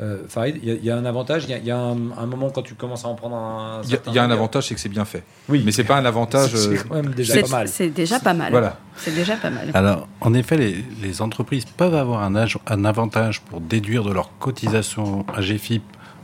Euh, 0.00 0.22
Farid, 0.26 0.58
il 0.62 0.68
y, 0.68 0.72
a- 0.72 0.74
il 0.74 0.84
y 0.84 0.90
a 0.90 0.96
un 0.96 1.04
avantage, 1.04 1.44
il 1.44 1.50
y 1.50 1.54
a, 1.54 1.58
il 1.58 1.66
y 1.66 1.70
a 1.70 1.76
un, 1.76 1.96
un 2.16 2.24
moment 2.26 2.48
quand 2.48 2.62
tu 2.62 2.74
commences 2.74 3.04
à 3.04 3.08
en 3.08 3.14
prendre 3.14 3.36
un. 3.36 3.82
Il 3.84 3.90
y 3.90 3.94
a- 3.94 4.12
y 4.14 4.18
un 4.18 4.30
avantage, 4.30 4.68
c'est 4.68 4.74
que 4.74 4.80
c'est 4.80 4.88
bien 4.88 5.04
fait. 5.04 5.22
Oui, 5.50 5.62
Mais 5.66 5.70
c'est 5.72 5.84
pas 5.84 5.96
un 5.98 6.04
avantage. 6.06 6.50
c'est 6.54 6.56
euh, 6.68 6.76
c'est 6.78 6.88
quand 6.88 6.94
même 6.94 7.10
déjà 7.12 7.42
pas 7.42 7.48
mal. 7.48 7.68
c'est 7.68 7.88
déjà 7.90 8.18
pas 8.18 8.32
mal. 8.32 8.50
Voilà. 8.52 8.78
C'est 8.96 9.14
déjà 9.14 9.36
pas 9.36 9.50
mal. 9.50 9.70
Alors, 9.74 10.08
en 10.22 10.32
effet, 10.32 10.56
les, 10.56 10.82
les 11.02 11.20
entreprises 11.20 11.66
peuvent 11.66 11.94
avoir 11.94 12.22
un, 12.22 12.34
âge- 12.36 12.58
un 12.66 12.86
avantage 12.86 13.42
pour 13.42 13.60
déduire 13.60 14.02
de 14.02 14.12
leur 14.12 14.30
cotisation 14.38 15.26
AGFIP 15.36 15.82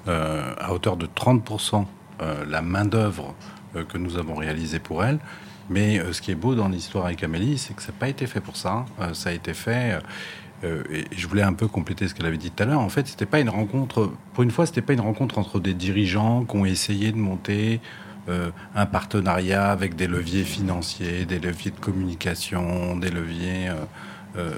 euh, 0.08 0.54
à 0.58 0.72
hauteur 0.72 0.96
de 0.96 1.06
30% 1.06 1.84
euh, 2.22 2.44
la 2.48 2.62
main-d'œuvre 2.62 3.34
euh, 3.76 3.84
que 3.84 3.98
nous 3.98 4.16
avons 4.16 4.34
réalisée 4.36 4.78
pour 4.78 5.04
elles. 5.04 5.18
Mais 5.68 5.98
euh, 5.98 6.14
ce 6.14 6.22
qui 6.22 6.30
est 6.30 6.34
beau 6.34 6.54
dans 6.54 6.68
l'histoire 6.68 7.04
avec 7.04 7.22
Amélie, 7.22 7.58
c'est 7.58 7.74
que 7.76 7.82
ça 7.82 7.88
n'a 7.92 7.98
pas 7.98 8.08
été 8.08 8.26
fait 8.26 8.40
pour 8.40 8.56
ça. 8.56 8.86
Euh, 9.02 9.12
ça 9.12 9.28
a 9.28 9.32
été 9.32 9.52
fait. 9.52 9.98
Euh, 10.64 10.82
et 10.92 11.04
je 11.16 11.26
voulais 11.26 11.42
un 11.42 11.52
peu 11.52 11.68
compléter 11.68 12.08
ce 12.08 12.14
qu'elle 12.14 12.26
avait 12.26 12.36
dit 12.36 12.50
tout 12.50 12.62
à 12.62 12.66
l'heure. 12.66 12.80
En 12.80 12.88
fait, 12.88 13.06
c'était 13.06 13.26
pas 13.26 13.40
une 13.40 13.48
rencontre. 13.48 14.10
Pour 14.34 14.42
une 14.42 14.50
fois, 14.50 14.66
c'était 14.66 14.82
pas 14.82 14.92
une 14.92 15.00
rencontre 15.00 15.38
entre 15.38 15.60
des 15.60 15.74
dirigeants 15.74 16.44
qui 16.44 16.56
ont 16.56 16.64
essayé 16.64 17.12
de 17.12 17.16
monter 17.16 17.80
euh, 18.28 18.50
un 18.74 18.86
partenariat 18.86 19.70
avec 19.70 19.94
des 19.94 20.06
leviers 20.06 20.44
financiers, 20.44 21.24
des 21.26 21.38
leviers 21.38 21.70
de 21.70 21.78
communication, 21.78 22.96
des 22.96 23.10
leviers 23.10 23.70
euh, 24.36 24.50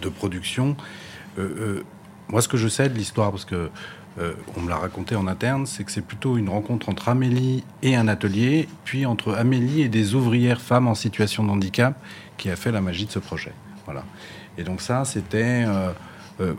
de 0.00 0.08
production. 0.08 0.76
Moi, 2.28 2.40
ce 2.40 2.48
que 2.48 2.56
je 2.56 2.68
sais 2.68 2.88
de 2.88 2.94
l'histoire, 2.94 3.30
parce 3.30 3.44
que 3.44 3.70
on 4.56 4.60
me 4.60 4.70
l'a 4.70 4.76
raconté 4.76 5.16
en 5.16 5.26
interne, 5.26 5.66
c'est 5.66 5.82
que 5.82 5.90
c'est 5.90 6.06
plutôt 6.06 6.36
une 6.36 6.48
rencontre 6.48 6.88
entre 6.88 7.08
Amélie 7.08 7.64
et 7.82 7.96
un 7.96 8.06
atelier, 8.06 8.68
puis 8.84 9.06
entre 9.06 9.34
Amélie 9.34 9.82
et 9.82 9.88
des 9.88 10.14
ouvrières 10.14 10.60
femmes 10.60 10.86
en 10.86 10.94
situation 10.94 11.42
de 11.42 11.50
handicap, 11.50 12.00
qui 12.36 12.48
a 12.48 12.54
fait 12.54 12.70
la 12.70 12.80
magie 12.80 13.06
de 13.06 13.10
ce 13.10 13.18
projet. 13.18 13.52
Voilà. 13.86 14.04
Et 14.58 14.62
donc 14.64 14.80
ça, 14.80 15.04
c'était 15.04 15.64
euh, 15.66 15.90
euh, 16.40 16.52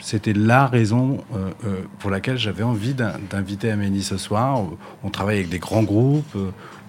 c'était 0.00 0.32
la 0.32 0.66
raison 0.66 1.18
euh, 1.34 1.50
euh, 1.64 1.80
pour 2.00 2.10
laquelle 2.10 2.36
j'avais 2.38 2.64
envie 2.64 2.94
d'in- 2.94 3.14
d'inviter 3.30 3.70
Amélie 3.70 4.02
ce 4.02 4.16
soir. 4.16 4.60
On 5.04 5.10
travaille 5.10 5.36
avec 5.36 5.48
des 5.48 5.58
grands 5.60 5.84
groupes, 5.84 6.36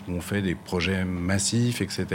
on 0.10 0.20
fait 0.22 0.42
des 0.42 0.56
projets 0.56 1.06
massifs, 1.06 1.82
etc. 1.82 2.06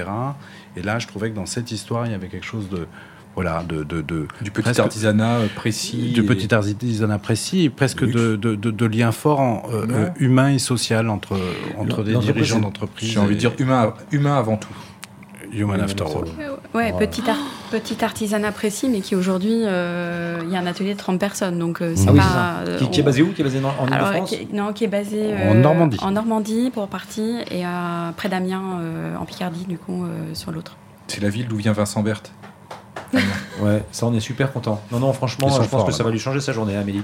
Et 0.77 0.83
là, 0.83 0.99
je 0.99 1.07
trouvais 1.07 1.31
que 1.31 1.37
dans 1.37 1.47
cette 1.47 1.71
histoire, 1.71 2.07
il 2.07 2.13
y 2.13 2.15
avait 2.15 2.29
quelque 2.29 2.47
chose 2.47 2.69
de 2.69 2.87
voilà, 3.35 3.63
de, 3.63 3.85
de, 3.85 4.01
de 4.03 4.27
Du 4.43 4.51
petit 4.51 4.63
presque- 4.63 4.81
artisanat 4.81 5.39
précis. 5.55 6.11
du 6.13 6.21
et- 6.23 6.27
petit 6.27 6.53
artisanat 6.53 7.21
précis, 7.21 7.65
et 7.65 7.71
presque 7.71 8.05
de, 8.05 8.35
de, 8.35 8.57
de, 8.57 8.71
de 8.73 8.87
liens 8.87 9.13
forts 9.13 9.39
en, 9.41 9.63
euh, 9.73 9.87
Ouais. 9.87 9.95
euh, 9.95 10.09
humains 10.19 10.51
et 10.51 10.59
social 10.59 11.09
entre, 11.09 11.39
entre 11.79 12.03
des 12.03 12.17
dirigeants 12.17 12.59
d'entreprise. 12.59 13.09
J'ai 13.11 13.21
envie 13.21 13.37
de 13.37 13.41
dire 13.41 13.53
humain, 13.61 13.95
humain 14.11 14.37
avant 14.37 14.57
tout. 14.57 14.75
Human 15.53 15.81
After 15.81 16.03
All. 16.05 16.58
Ouais, 16.75 16.91
Voilà. 16.93 17.07
petit, 17.07 17.23
ar- 17.29 17.37
petit 17.71 18.05
artisanat 18.05 18.53
précis, 18.53 18.89
mais 18.91 19.01
qui 19.01 19.17
aujourd'hui, 19.17 19.63
euh, 19.65 20.39
il 20.45 20.51
y 20.53 20.57
a 20.57 20.59
un 20.61 20.67
atelier 20.67 20.93
de 20.93 20.99
30 20.99 21.19
personnes. 21.19 21.59
Donc, 21.59 21.81
euh, 21.81 21.95
c'est 21.97 22.09
Ah 22.09 22.13
oui, 22.13 22.19
pas. 22.19 22.25
c'est 22.25 22.31
ça. 22.31 22.71
euh, 22.73 22.79
Qui, 22.79 22.91
qui 22.91 23.01
est 23.01 23.03
basé 23.03 23.23
où? 23.23 23.33
Qui 23.33 23.41
est 23.41 23.45
basé 23.45 23.59
en 23.59 23.87
alors, 23.91 24.09
Ile-de-France? 24.09 24.29
qui 24.29 24.35
est- 24.37 24.53
non, 24.53 24.73
qui 24.75 24.85
est 24.85 24.89
basé 24.89 25.35
En 25.49 25.55
Normandie. 25.55 25.97
En 26.03 26.11
Normandie 26.11 26.71
pour 26.71 26.87
partie 26.89 27.37
et 27.51 27.65
à, 27.65 28.13
près 28.17 28.29
d'Amiens 28.29 28.63
euh, 28.81 29.17
en 29.17 29.25
Picardie 29.25 29.65
du 29.65 29.79
coup 29.79 30.05
euh, 30.05 30.35
sur 30.35 30.53
l'autre. 30.53 30.77
C'est 31.07 31.23
la 31.23 31.31
ville 31.31 31.49
d'où 31.49 31.57
vient 31.57 31.73
Vincent 31.73 32.03
Berthe. 32.03 32.31
Ouais, 33.61 33.83
ça 33.91 34.07
on 34.07 34.15
est 34.15 34.21
super 34.21 34.53
content. 34.53 34.81
Non, 34.93 35.01
non, 35.01 35.13
franchement, 35.13 35.49
je 35.49 35.57
pense 35.59 35.67
forts, 35.69 35.87
que 35.87 35.91
ça 35.93 36.05
va 36.05 36.11
lui 36.11 36.19
changer 36.21 36.41
sa 36.41 36.53
journée, 36.53 36.77
Amélie. 36.77 37.03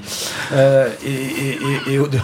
Euh, 0.53 0.89
et, 1.05 1.11
et, 1.11 1.59
et, 1.91 1.95
et 1.95 1.99
au-delà- 1.99 2.23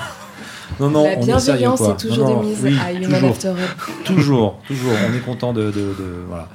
Non, 0.81 0.89
non, 0.91 1.05
La 1.05 1.17
bienveillance 1.17 1.81
est 1.83 1.97
toujours 2.09 2.29
Non, 2.29 2.43
non, 2.43 2.49
oui, 2.63 2.77
à 2.83 2.93
Human 2.93 3.11
toujours, 3.11 3.29
After 3.31 3.53
toujours, 4.05 4.59
toujours. 4.67 4.93
On 5.11 5.15
est 5.15 5.21
content 5.21 5.53
de, 5.53 5.65
de- 5.65 5.71
de- 5.71 6.25
voilà. 6.27 6.49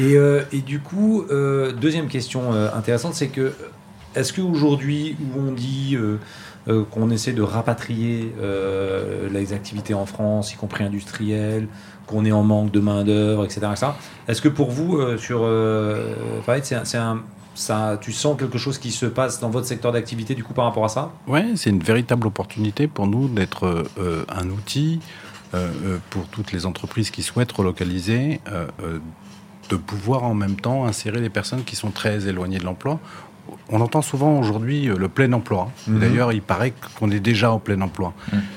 Et, 0.00 0.16
euh, 0.16 0.42
et 0.52 0.58
du 0.60 0.80
coup, 0.80 1.24
euh, 1.30 1.72
deuxième 1.72 2.08
question 2.08 2.52
euh, 2.52 2.68
intéressante, 2.74 3.14
c'est 3.14 3.28
que 3.28 3.52
est-ce 4.16 4.32
qu'aujourd'hui 4.32 5.16
où 5.20 5.40
on 5.48 5.52
dit 5.52 5.96
qu'on 6.90 7.10
essaie 7.10 7.32
de 7.32 7.42
rapatrier 7.42 8.34
les 9.32 9.52
activités 9.52 9.94
en 9.94 10.06
France, 10.06 10.52
y 10.52 10.56
compris 10.56 10.82
industrielles, 10.84 11.68
qu'on 12.06 12.24
est 12.24 12.32
en 12.32 12.42
manque 12.42 12.72
de 12.72 12.80
main 12.80 13.04
d'œuvre, 13.04 13.44
etc., 13.44 13.60
etc., 13.70 13.86
Est-ce 14.26 14.42
que 14.42 14.48
pour 14.48 14.70
vous, 14.70 14.98
sur 15.18 15.48
Farid, 16.44 16.64
c'est 16.64 16.96
un, 16.98 17.22
tu 18.00 18.12
sens 18.12 18.38
quelque 18.38 18.58
chose 18.58 18.78
qui 18.78 18.92
se 18.92 19.06
passe 19.06 19.40
dans 19.40 19.50
votre 19.50 19.66
secteur 19.66 19.92
d'activité 19.92 20.34
du 20.34 20.44
coup 20.44 20.54
par 20.54 20.64
rapport 20.64 20.84
à 20.84 20.88
ça? 20.88 21.12
Ouais, 21.26 21.44
c'est 21.56 21.70
une 21.70 21.82
véritable 21.82 22.26
opportunité 22.26 22.86
pour 22.86 23.06
nous 23.06 23.28
d'être 23.28 23.84
euh, 23.98 24.24
un 24.28 24.48
outil 24.50 25.00
euh, 25.54 25.70
euh, 25.84 25.98
pour 26.10 26.26
toutes 26.28 26.52
les 26.52 26.66
entreprises 26.66 27.10
qui 27.10 27.22
souhaitent 27.22 27.52
relocaliser, 27.52 28.40
de 29.70 29.76
pouvoir 29.76 30.24
en 30.24 30.34
même 30.34 30.56
temps 30.56 30.86
insérer 30.86 31.20
les 31.20 31.30
personnes 31.30 31.64
qui 31.64 31.76
sont 31.76 31.90
très 31.90 32.26
éloignées 32.26 32.58
de 32.58 32.64
l'emploi. 32.64 33.00
On 33.70 33.80
entend 33.80 34.02
souvent 34.02 34.38
aujourd'hui 34.38 34.88
euh, 34.88 34.96
le 34.96 35.08
plein 35.08 35.32
emploi. 35.32 35.70
Mhm. 35.86 35.98
D'ailleurs, 36.00 36.32
il 36.32 36.42
paraît 36.42 36.72
qu'on 36.98 37.10
est 37.10 37.20
déjà 37.20 37.52
en 37.52 37.58
plein 37.58 37.80
emploi. 37.80 38.14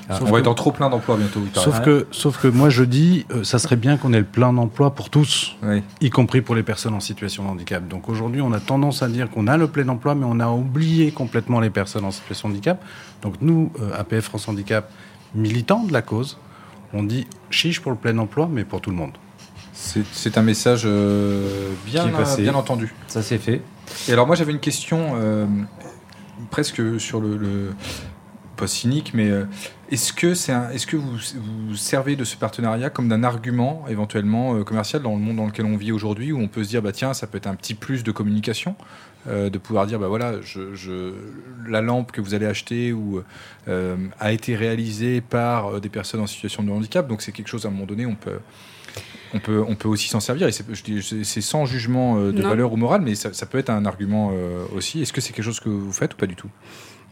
on 0.09 0.25
va 0.25 0.39
être 0.39 0.47
en 0.47 0.53
trop 0.53 0.71
plein 0.71 0.89
d'emplois 0.89 1.17
bientôt. 1.17 1.41
il. 1.45 1.59
Sauf 1.59 1.81
que, 1.81 2.07
sauf 2.11 2.41
que 2.41 2.47
moi, 2.47 2.69
je 2.69 2.83
dis, 2.83 3.25
euh, 3.31 3.43
ça 3.43 3.59
serait 3.59 3.75
bien 3.75 3.97
qu'on 3.97 4.13
ait 4.13 4.19
le 4.19 4.25
plein 4.25 4.53
d'emploi 4.53 4.95
pour 4.95 5.09
tous, 5.09 5.55
Oui. 5.63 5.83
y 6.01 6.09
compris 6.09 6.41
pour 6.41 6.55
les 6.55 6.63
personnes 6.63 6.93
en 6.93 6.99
situation 6.99 7.43
de 7.43 7.49
handicap. 7.49 7.87
Donc 7.87 8.09
aujourd'hui, 8.09 8.41
on 8.41 8.53
a 8.53 8.59
tendance 8.59 9.03
à 9.03 9.07
dire 9.07 9.29
qu'on 9.29 9.47
a 9.47 9.57
le 9.57 9.67
plein 9.67 9.87
emploi, 9.89 10.15
mais 10.15 10.25
on 10.27 10.39
a 10.39 10.49
oublié 10.49 11.11
complètement 11.11 11.59
les 11.59 11.69
personnes 11.69 12.05
en 12.05 12.11
situation 12.11 12.49
de 12.49 12.53
handicap. 12.53 12.83
Donc 13.21 13.35
nous, 13.41 13.71
euh, 13.81 13.99
APF 13.99 14.25
France 14.25 14.47
Handicap, 14.47 14.89
militants 15.35 15.83
de 15.83 15.93
la 15.93 16.01
cause, 16.01 16.37
on 16.93 17.03
dit 17.03 17.27
chiche 17.49 17.79
pour 17.79 17.91
le 17.91 17.97
plein 17.97 18.17
emploi, 18.17 18.49
mais 18.51 18.63
pour 18.63 18.81
tout 18.81 18.89
le 18.89 18.95
monde. 18.95 19.11
C'est 19.73 20.37
un 20.37 20.41
message 20.41 20.83
euh, 20.85 21.69
bien, 21.85 22.03
bien 22.43 22.53
entendu. 22.55 22.93
Ça 23.07 23.21
c'est 23.21 23.37
fait. 23.37 23.61
Et 24.07 24.13
alors 24.13 24.27
moi 24.27 24.35
j'avais 24.35 24.51
une 24.51 24.59
question 24.59 25.13
euh, 25.15 25.45
presque 26.49 26.81
sur 26.99 27.19
le, 27.19 27.37
le- 27.37 27.71
pas 28.57 28.67
cynique, 28.67 29.13
mais 29.13 29.29
euh, 29.29 29.45
est-ce 29.89 30.13
que 30.13 30.33
c'est 30.35 30.53
est-ce 30.73 30.85
que 30.85 30.95
vous 30.97 31.11
vous 31.69 31.75
servez 31.75 32.15
de 32.15 32.23
ce 32.23 32.35
partenariat 32.35 32.89
comme 32.89 33.07
d'un 33.07 33.23
argument 33.23 33.85
éventuellement 33.89 34.63
commercial 34.63 35.01
dans 35.01 35.13
le 35.13 35.19
monde 35.19 35.37
dans 35.37 35.45
lequel 35.47 35.65
on 35.65 35.77
vit 35.77 35.91
aujourd'hui, 35.91 36.31
où 36.31 36.39
on 36.39 36.47
peut 36.47 36.63
se 36.63 36.69
dire 36.69 36.81
bah 36.81 36.91
tiens 36.91 37.13
ça 37.13 37.25
peut 37.27 37.37
être 37.37 37.47
un 37.47 37.55
petit 37.55 37.73
plus 37.73 38.03
de 38.03 38.11
communication 38.11 38.75
euh, 39.27 39.49
de 39.49 39.57
pouvoir 39.57 39.85
dire, 39.87 39.99
bah 39.99 40.07
voilà, 40.07 40.41
je, 40.41 40.73
je- 40.75 41.13
la 41.67 41.81
lampe 41.81 42.11
que 42.11 42.21
vous 42.21 42.33
allez 42.33 42.45
acheter 42.47 42.91
ou 42.93 43.21
euh, 43.67 43.95
a 44.19 44.31
été 44.31 44.55
réalisée 44.55 45.21
par 45.21 45.79
des 45.81 45.89
personnes 45.89 46.21
en 46.21 46.27
situation 46.27 46.63
de 46.63 46.71
handicap. 46.71 47.07
Donc 47.07 47.21
c'est 47.21 47.31
quelque 47.31 47.47
chose 47.47 47.65
à 47.65 47.69
un 47.69 47.71
moment 47.71 47.85
donné, 47.85 48.05
on 48.05 48.15
peut. 48.15 48.39
On 49.33 49.39
peut, 49.39 49.63
on 49.65 49.75
peut 49.75 49.87
aussi 49.87 50.09
s'en 50.09 50.19
servir 50.19 50.47
et 50.49 50.51
c'est 50.51 51.41
sans 51.41 51.65
jugement 51.65 52.17
euh, 52.17 52.31
de 52.33 52.41
Non. 52.41 52.49
valeur 52.49 52.73
ou 52.73 52.75
morale, 52.77 53.01
mais 53.01 53.15
ça, 53.15 53.31
ça 53.31 53.45
peut 53.45 53.57
être 53.57 53.69
un 53.69 53.85
argument 53.85 54.31
euh, 54.33 54.65
aussi. 54.75 55.01
Est-ce 55.01 55.13
que 55.13 55.21
c'est 55.21 55.31
quelque 55.31 55.45
chose 55.45 55.61
que 55.61 55.69
vous 55.69 55.93
faites 55.93 56.13
ou 56.15 56.17
pas 56.17 56.25
du 56.27 56.35
tout? 56.35 56.49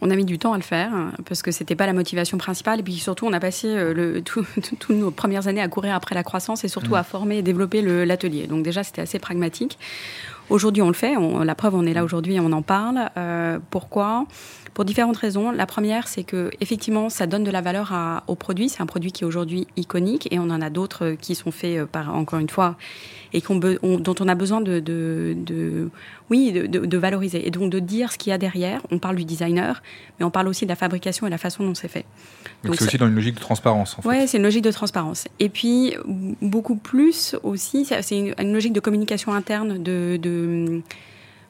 On 0.02 0.10
a 0.12 0.16
mis 0.16 0.26
du 0.26 0.38
temps 0.38 0.54
à 0.54 0.58
le 0.58 0.64
faire 0.64 0.94
hein, 0.94 1.12
parce 1.26 1.42
que 1.42 1.52
c'était 1.52 1.76
pas 1.76 1.86
la 1.86 1.94
motivation 1.94 2.38
principale. 2.38 2.80
Et 2.82 2.84
puis 2.84 2.94
surtout, 2.96 3.26
on 3.26 3.34
a 3.34 3.40
passé 3.40 3.68
euh, 3.68 3.94
le, 3.94 4.22
tout- 4.24 4.46
tout- 4.62 4.76
toutes 4.78 4.96
nos 4.98 5.12
premières 5.12 5.48
années 5.48 5.62
à 5.62 5.68
courir 5.70 5.96
après 5.96 6.14
la 6.16 6.24
croissance 6.24 6.64
et 6.66 6.68
surtout 6.68 6.96
à 6.96 7.04
former 7.04 7.38
et 7.38 7.42
développer 7.42 7.82
l'atelier. 8.06 8.48
Donc 8.48 8.64
déjà, 8.64 8.84
c'était 8.84 9.02
assez 9.02 9.20
pragmatique. 9.20 9.78
Aujourd'hui, 10.50 10.82
on 10.82 10.88
le 10.88 10.94
fait. 10.94 11.16
On- 11.16 11.40
la 11.44 11.56
preuve, 11.56 11.76
on 11.76 11.86
est 11.86 11.94
là 11.94 12.04
aujourd'hui 12.04 12.36
et 12.36 12.40
on 12.42 12.52
en 12.52 12.62
parle. 12.62 13.10
Euh, 13.18 13.60
pourquoi? 13.70 14.26
Pour 14.80 14.86
différentes 14.86 15.18
raisons. 15.18 15.52
La 15.52 15.66
première, 15.66 16.08
c'est 16.08 16.24
que 16.24 16.52
effectivement, 16.62 17.10
ça 17.10 17.28
donne 17.28 17.44
de 17.44 17.52
la 17.52 17.60
valeur 17.60 17.92
à- 17.92 18.24
au 18.28 18.36
produit. 18.36 18.70
C'est 18.70 18.82
un 18.82 18.86
produit 18.86 19.12
qui 19.12 19.26
est 19.26 19.28
aujourd'hui 19.28 19.68
iconique 19.76 20.30
et 20.32 20.40
on 20.40 20.44
en 20.44 20.62
a 20.62 20.70
d'autres 20.70 21.04
euh, 21.06 21.16
qui 21.20 21.36
sont 21.36 21.52
faits 21.52 21.80
euh, 21.80 21.86
par 21.86 22.16
encore 22.16 22.40
une 22.40 22.48
fois 22.48 22.78
et 23.34 23.42
qu'on 23.42 23.58
be- 23.60 23.78
on- 23.84 23.98
dont 24.00 24.16
on 24.22 24.30
a 24.30 24.36
besoin 24.36 24.62
de, 24.62 24.80
de, 24.80 25.36
de- 25.36 25.90
oui, 26.30 26.54
de, 26.54 26.98
valoriser 26.98 27.46
et 27.46 27.52
donc 27.52 27.70
de 27.70 27.80
dire 27.80 28.14
ce 28.14 28.18
qu'il 28.18 28.30
y 28.30 28.34
a 28.34 28.38
derrière. 28.38 28.82
On 28.90 29.00
parle 29.00 29.18
du 29.18 29.26
designer, 29.26 29.84
mais 30.18 30.24
on 30.26 30.32
parle 30.32 30.48
aussi 30.48 30.64
de 30.64 30.70
la 30.70 30.78
fabrication 30.78 31.28
et 31.28 31.30
la 31.30 31.38
façon 31.38 31.66
dont 31.66 31.76
c'est 31.76 31.90
fait. 31.90 32.06
Donc 32.64 32.76
c'est 32.78 32.86
aussi 32.86 32.98
dans 32.98 33.08
une 33.10 33.16
logique 33.16 33.36
de 33.36 33.42
transparence 33.42 33.98
en 34.00 34.02
fait. 34.02 34.08
Ouais, 34.08 34.28
c'est 34.28 34.38
une 34.38 34.44
logique 34.44 34.64
de 34.64 34.72
transparence. 34.72 35.28
Et 35.42 35.50
puis, 35.50 35.94
beaucoup 36.42 36.78
plus 36.78 37.36
aussi, 37.44 37.84
c'est 37.84 38.18
une, 38.18 38.34
une 38.40 38.54
logique 38.54 38.72
de 38.72 38.80
communication 38.80 39.34
interne. 39.34 39.84
De, 39.84 40.16
de- 40.16 40.82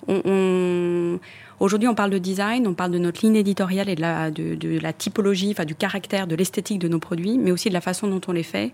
on- 0.08 0.22
on- 0.26 1.20
Aujourd'hui, 1.60 1.90
on 1.90 1.96
parle 1.96 2.12
de 2.12 2.18
design, 2.18 2.68
on 2.68 2.74
parle 2.74 2.92
de 2.92 3.00
notre 3.00 3.26
ligne 3.26 3.36
éditoriale 3.36 3.90
et 3.90 3.96
de 3.96 4.80
la, 4.80 4.94
typologie, 4.94 5.52
enfin, 5.52 5.66
du 5.66 5.76
caractère, 5.76 6.26
de 6.26 6.36
l'esthétique 6.36 6.80
de 6.80 6.88
nos 6.88 7.00
produits, 7.00 7.38
mais 7.38 7.52
aussi 7.52 7.68
de 7.68 7.74
la 7.74 7.82
façon 7.82 8.08
dont 8.08 8.22
on 8.28 8.32
les 8.32 8.44
fait. 8.44 8.72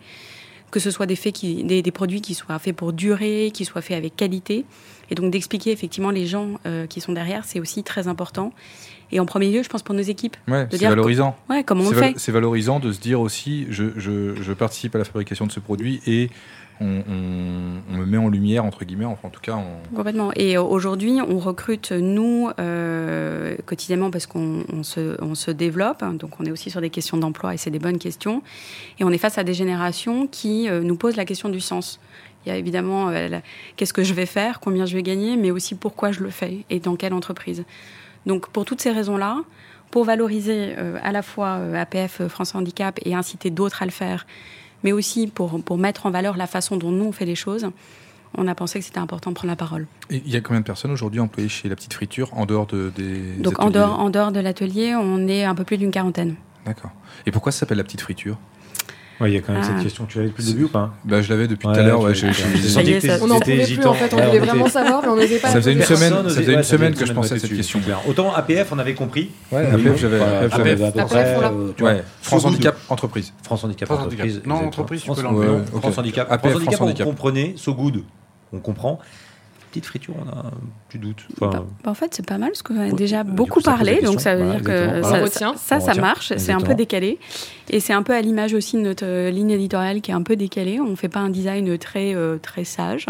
Que 0.70 0.80
ce 0.80 0.92
soit 0.92 1.06
des, 1.06 1.16
faits 1.16 1.42
des 1.42 1.92
produits 1.92 2.22
qui 2.22 2.36
soient 2.36 2.60
faits 2.60 2.76
pour 2.76 2.94
durer, 2.94 3.50
qui 3.54 3.66
soient 3.66 3.82
faits 3.82 3.98
avec 3.98 4.16
qualité. 4.16 4.66
Et 5.10 5.16
donc, 5.16 5.32
d'expliquer 5.32 5.72
effectivement 5.72 6.12
les 6.12 6.28
gens 6.28 6.60
euh, 6.66 6.86
qui 6.86 7.02
sont 7.02 7.14
derrière, 7.14 7.46
c'est 7.46 7.60
aussi 7.60 7.84
très 7.84 8.08
important. 8.08 8.52
Et 9.12 9.20
en 9.20 9.26
premier 9.26 9.52
lieu, 9.52 9.64
je 9.64 9.70
pense 9.70 9.84
pour 9.84 9.96
nos 9.96 10.02
équipes. 10.02 10.36
Ouais, 10.48 10.68
c'est 10.72 10.82
valorisant. 10.86 11.36
Ouais, 11.50 11.64
comment 11.64 11.84
on 11.84 11.90
val- 11.92 12.14
fait 12.14 12.14
c'est 12.20 12.32
valorisant 12.32 12.80
de 12.80 12.92
se 12.92 13.00
dire 13.00 13.20
aussi, 13.22 13.68
je, 13.70 13.86
je- 13.98 14.36
je 14.42 14.54
participe 14.54 14.96
à 14.96 14.98
la 14.98 15.04
fabrication 15.06 15.46
de 15.46 15.52
ce 15.52 15.60
produit 15.60 16.02
et 16.08 16.30
on, 16.82 16.88
on- 17.08 17.94
on 17.94 17.98
me 17.98 18.06
met 18.06 18.18
en 18.18 18.28
lumière, 18.30 18.66
entre 18.66 18.84
guillemets, 18.84 19.06
enfin 19.06 19.28
en 19.30 19.32
tout 19.32 19.40
cas, 19.40 19.56
on- 19.56 19.96
Complètement. 19.96 20.32
Et 20.36 20.58
aujourd'hui, 20.58 21.20
on 21.26 21.40
recrute, 21.40 21.92
nous, 21.94 22.50
euh, 22.60 23.56
quotidiennement, 23.66 24.12
parce 24.12 24.26
qu'on 24.28 24.64
on 24.74 24.84
se, 24.84 25.22
on 25.24 25.36
se 25.36 25.52
développe. 25.52 26.04
Donc, 26.18 26.40
on 26.40 26.46
est 26.46 26.52
aussi 26.52 26.70
sur 26.70 26.82
des 26.82 26.90
questions 26.90 27.18
d'emploi 27.18 27.54
et 27.54 27.58
c'est 27.58 27.70
des 27.72 27.80
bonnes 27.80 28.00
questions. 28.00 28.42
Et 29.00 29.04
on 29.04 29.10
est 29.12 29.18
face 29.18 29.38
à 29.38 29.44
des 29.44 29.54
générations 29.54 30.28
qui 30.28 30.68
euh, 30.70 30.82
nous 30.82 30.96
posent 30.98 31.16
la 31.16 31.26
question 31.26 31.48
du 31.50 31.60
sens. 31.62 32.00
Il 32.46 32.50
y 32.50 32.52
a 32.52 32.58
évidemment 32.58 33.10
euh, 33.10 33.40
qu'est-ce 33.76 33.94
que 33.94 34.04
je 34.04 34.14
vais 34.14 34.26
faire, 34.28 34.60
combien 34.60 34.86
je 34.86 34.96
vais 34.96 35.04
gagner, 35.04 35.38
mais 35.38 35.52
aussi 35.52 35.76
pourquoi 35.76 36.12
je 36.12 36.22
le 36.22 36.30
fais 36.30 36.60
et 36.70 36.80
dans 36.80 36.96
quelle 36.96 37.14
entreprise. 37.14 37.64
Donc, 38.26 38.50
pour 38.50 38.66
toutes 38.66 38.82
ces 38.82 38.92
raisons-là, 38.92 39.44
pour 39.92 40.04
valoriser 40.04 40.76
euh, 40.78 40.98
à 41.04 41.12
la 41.12 41.22
fois 41.22 41.58
euh, 41.58 41.82
APF 41.82 42.22
euh, 42.22 42.30
France 42.30 42.56
Handicap 42.56 43.00
et 43.06 43.16
inciter 43.16 43.50
d'autres 43.50 43.82
à 43.82 43.86
le 43.86 43.92
faire, 43.92 44.26
mais 44.84 44.92
aussi 44.92 45.28
pour, 45.28 45.62
pour 45.64 45.78
mettre 45.78 46.06
en 46.06 46.12
valeur 46.12 46.38
la 46.38 46.48
façon 46.48 46.78
dont 46.78 46.92
nous 46.92 47.06
on 47.06 47.12
fait 47.12 47.26
les 47.26 47.36
choses, 47.36 47.70
on 48.38 48.48
a 48.48 48.56
pensé 48.56 48.80
que 48.80 48.86
c'était 48.86 49.00
important 49.00 49.30
de 49.32 49.36
prendre 49.36 49.52
la 49.52 49.56
parole. 49.56 49.88
Et 50.10 50.22
Il 50.26 50.32
y 50.32 50.36
a 50.36 50.42
combien 50.42 50.60
de 50.60 50.66
personnes 50.66 50.92
aujourd'hui 50.92 51.20
employées 51.20 51.48
chez 51.48 51.70
La 51.70 51.76
Petite 51.76 51.94
Friture 51.94 52.34
en 52.34 52.46
dehors 52.46 52.66
de, 52.66 52.92
des. 52.96 53.36
Donc 53.38 53.60
en 53.60 53.70
dehors, 53.70 54.00
en 54.00 54.10
dehors 54.10 54.32
de 54.32 54.40
l'atelier, 54.40 54.96
on 54.96 55.28
est 55.28 55.46
un 55.46 55.56
peu 55.56 55.64
plus 55.64 55.78
d'une 55.78 55.92
quarantaine. 55.92 56.36
D'accord. 56.66 56.92
Et 57.26 57.32
pourquoi 57.32 57.52
ça 57.52 57.60
s'appelle 57.60 57.78
La 57.78 57.84
Petite 57.84 58.02
Friture? 58.02 58.38
Ouais, 59.22 59.32
il 59.32 59.34
y 59.34 59.38
a 59.38 59.42
quand 59.42 59.54
même 59.54 59.62
Ah. 59.64 59.68
cette 59.74 59.84
question. 59.84 60.06
Tu 60.06 60.18
l'avais 60.18 60.30
depuis 60.30 60.44
le 60.44 60.52
début 60.52 60.64
ou 60.66 60.70
pas? 60.70 60.94
Bah, 61.06 61.22
Je 61.22 61.30
l'avais 61.30 61.48
depuis 61.48 61.68
Ouais, 61.68 61.74
tout 61.74 61.80
à 61.80 61.84
l'heure. 61.84 62.02
ouais, 62.02 62.12
On 63.22 63.28
n'en 63.28 63.40
pouvait 63.40 63.66
plus 63.66 63.86
en 63.86 63.94
fait, 63.94 64.14
on 64.14 64.18
voulait 64.18 64.40
vraiment 64.40 64.68
savoir, 64.68 65.02
mais 65.04 65.08
on 65.10 65.16
n'osait 65.16 65.38
pas. 65.40 65.48
Ça 65.50 65.56
faisait 65.56 65.74
une 65.74 65.82
semaine- 65.84 66.14
ça 66.30 66.36
faisait 66.42 66.54
une 66.54 66.64
semaine 66.64 66.94
que 66.96 67.06
je 67.06 67.14
pensais 67.14 67.36
à 67.36 67.40
cette 67.40 67.56
question. 67.56 67.80
Autant 68.08 68.34
APF, 68.34 68.72
on 68.72 68.80
avait 68.80 68.94
compris. 68.94 69.32
APF, 69.52 69.98
j'avais- 70.00 70.76
France 72.22 72.46
Handicap 72.46 72.76
Entreprise. 72.90 73.34
France 73.44 73.64
Handicap 73.64 73.90
entreprise. 73.92 74.42
Non, 74.46 74.56
entreprise, 74.56 75.04
tu 75.04 75.12
peux 75.12 75.22
l'enlever. 75.22 75.48
France 75.80 75.98
Handicap. 75.98 76.28
France 76.28 76.56
Handicap, 76.56 76.82
on 76.82 76.94
comprenait. 77.06 77.54
So 77.58 77.74
Good, 77.74 78.04
on 78.54 78.60
comprend. 78.60 79.00
Petite 79.76 79.86
friture, 79.88 80.14
on 80.18 80.30
a 80.30 80.52
petit 80.88 81.00
doute. 81.00 81.26
Enfin, 81.34 81.50
Bah, 81.60 81.66
bah, 81.84 81.92
en 81.92 81.94
fait, 81.94 82.14
c'est 82.14 82.26
pas 82.26 82.38
mal 82.38 82.52
parce 82.52 82.62
qu'on 82.62 82.80
a 82.80 82.92
déjà 82.92 83.24
du 83.24 83.32
beaucoup 83.32 83.60
coup, 83.60 83.62
parlé, 83.62 84.02
donc 84.02 84.22
ça 84.22 84.36
veut 84.36 84.54
question. 84.54 84.62
dire 84.62 85.54
que 85.54 85.60
ça, 85.60 85.80
ça, 85.80 85.94
marche, 85.96 86.32
c'est 86.38 86.54
un 86.54 86.62
peu 86.62 86.76
décalé. 86.76 87.20
Et 87.70 87.80
c'est 87.82 87.94
un 87.94 88.04
peu 88.04 88.14
à 88.14 88.22
l'image 88.22 88.54
aussi 88.54 88.78
de 88.78 88.82
notre 88.82 89.06
euh, 89.06 89.30
ligne 89.32 89.52
éditoriale 89.52 90.00
qui 90.02 90.12
est 90.12 90.14
un 90.14 90.22
peu 90.22 90.36
décalée. 90.38 90.80
On 90.80 90.96
fait 90.96 91.10
pas 91.10 91.20
un 91.20 91.30
design 91.30 91.78
très, 91.78 92.16
euh, 92.16 92.38
très 92.38 92.64
sage. 92.64 93.08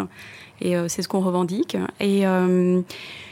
Et 0.61 0.75
euh, 0.75 0.87
c'est 0.87 1.01
ce 1.01 1.07
qu'on 1.07 1.19
revendique. 1.19 1.77
Et, 1.99 2.25
euh, 2.25 2.81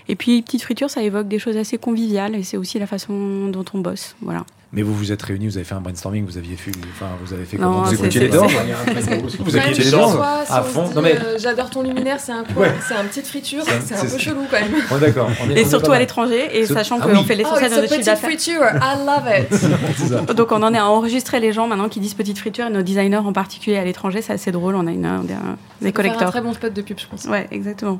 et 0.08 0.16
puis, 0.16 0.42
Petite 0.42 0.62
Friture, 0.62 0.90
ça 0.90 1.02
évoque 1.02 1.28
des 1.28 1.40
choses 1.40 1.58
assez 1.58 1.78
conviviales 1.78 2.36
et 2.36 2.44
c'est 2.44 2.58
aussi 2.58 2.78
la 2.78 2.88
façon 2.88 3.48
dont 3.48 3.66
on 3.74 3.80
bosse. 3.80 4.16
Voilà. 4.22 4.46
Mais 4.76 4.82
vous 4.82 4.96
vous 4.96 5.12
êtes 5.12 5.22
réunis, 5.22 5.48
vous 5.48 5.58
avez 5.58 5.66
fait 5.66 5.76
un 5.76 5.82
brainstorming, 5.82 6.26
vous 6.26 6.40
aviez 6.40 6.56
fait, 6.56 6.72
enfin, 6.96 7.06
vous 7.24 7.32
avez 7.32 7.46
fait 7.46 7.58
comment 7.58 7.84
Vous 7.84 7.94
écoutiez 7.94 8.22
les 8.22 8.30
dents 8.30 8.48
Vous 8.48 9.56
écoutiez 9.56 9.84
les 9.84 9.92
dents 9.92 10.20
À 10.50 10.64
fond. 10.64 10.90
Non, 10.96 11.02
mais- 11.04 11.16
euh, 11.16 11.38
J'adore 11.38 11.70
ton 11.70 11.84
luminaire, 11.84 12.20
c'est 12.20 12.32
un. 12.32 12.44
C'est 12.88 12.96
un 12.96 13.04
petite 13.04 13.28
friture, 13.28 13.64
c'est 13.86 13.94
un 13.96 14.06
peu 14.06 14.18
chelou 14.18 14.42
quand 14.50 14.60
même. 14.60 14.74
Oh, 14.92 14.98
d'accord. 14.98 15.30
Et 15.56 15.64
surtout 15.66 15.92
à 15.92 16.00
l'étranger, 16.00 16.58
et 16.60 16.66
sachant 16.66 16.98
Ah 17.02 17.06
qu'on 17.08 17.24
fait 17.24 17.36
Oh, 17.36 17.38
l'essentiel 17.38 17.68
it's 17.68 17.76
de 17.76 17.82
notre 17.82 17.82
chiffre 17.82 17.96
petite 17.96 18.06
d'affaires. 18.08 18.30
friture, 18.30 18.62
I 18.82 18.98
love 19.06 20.28
it. 20.32 20.36
Donc 20.36 20.52
on 20.52 20.64
en 20.64 20.74
est 20.74 20.78
à 20.80 20.88
enregistrer 20.88 21.40
les 21.40 21.54
gens 21.54 21.68
maintenant 21.68 21.88
qui 21.90 22.00
disent 22.00 22.16
petite 22.16 22.40
friture 22.40 22.66
et 22.66 22.72
nos 22.72 22.82
designers 22.82 23.18
en 23.18 23.32
particulier 23.34 23.78
à 23.78 23.84
l'étranger, 23.86 24.24
c'est 24.24 24.34
assez 24.34 24.52
drôle. 24.52 24.74
On 24.76 24.88
a 24.88 24.92
une, 24.92 25.06
un- 25.06 25.20
des, 25.22 25.34
Faire 25.36 25.88
un 25.88 25.92
collecteurs. 25.92 26.32
très 26.32 26.42
bon 26.42 26.52
spot 26.54 26.74
de 26.74 26.82
pub, 26.82 26.98
je 27.00 27.06
pense. 27.08 27.26
Ouais, 27.26 27.48
exactement. 27.52 28.00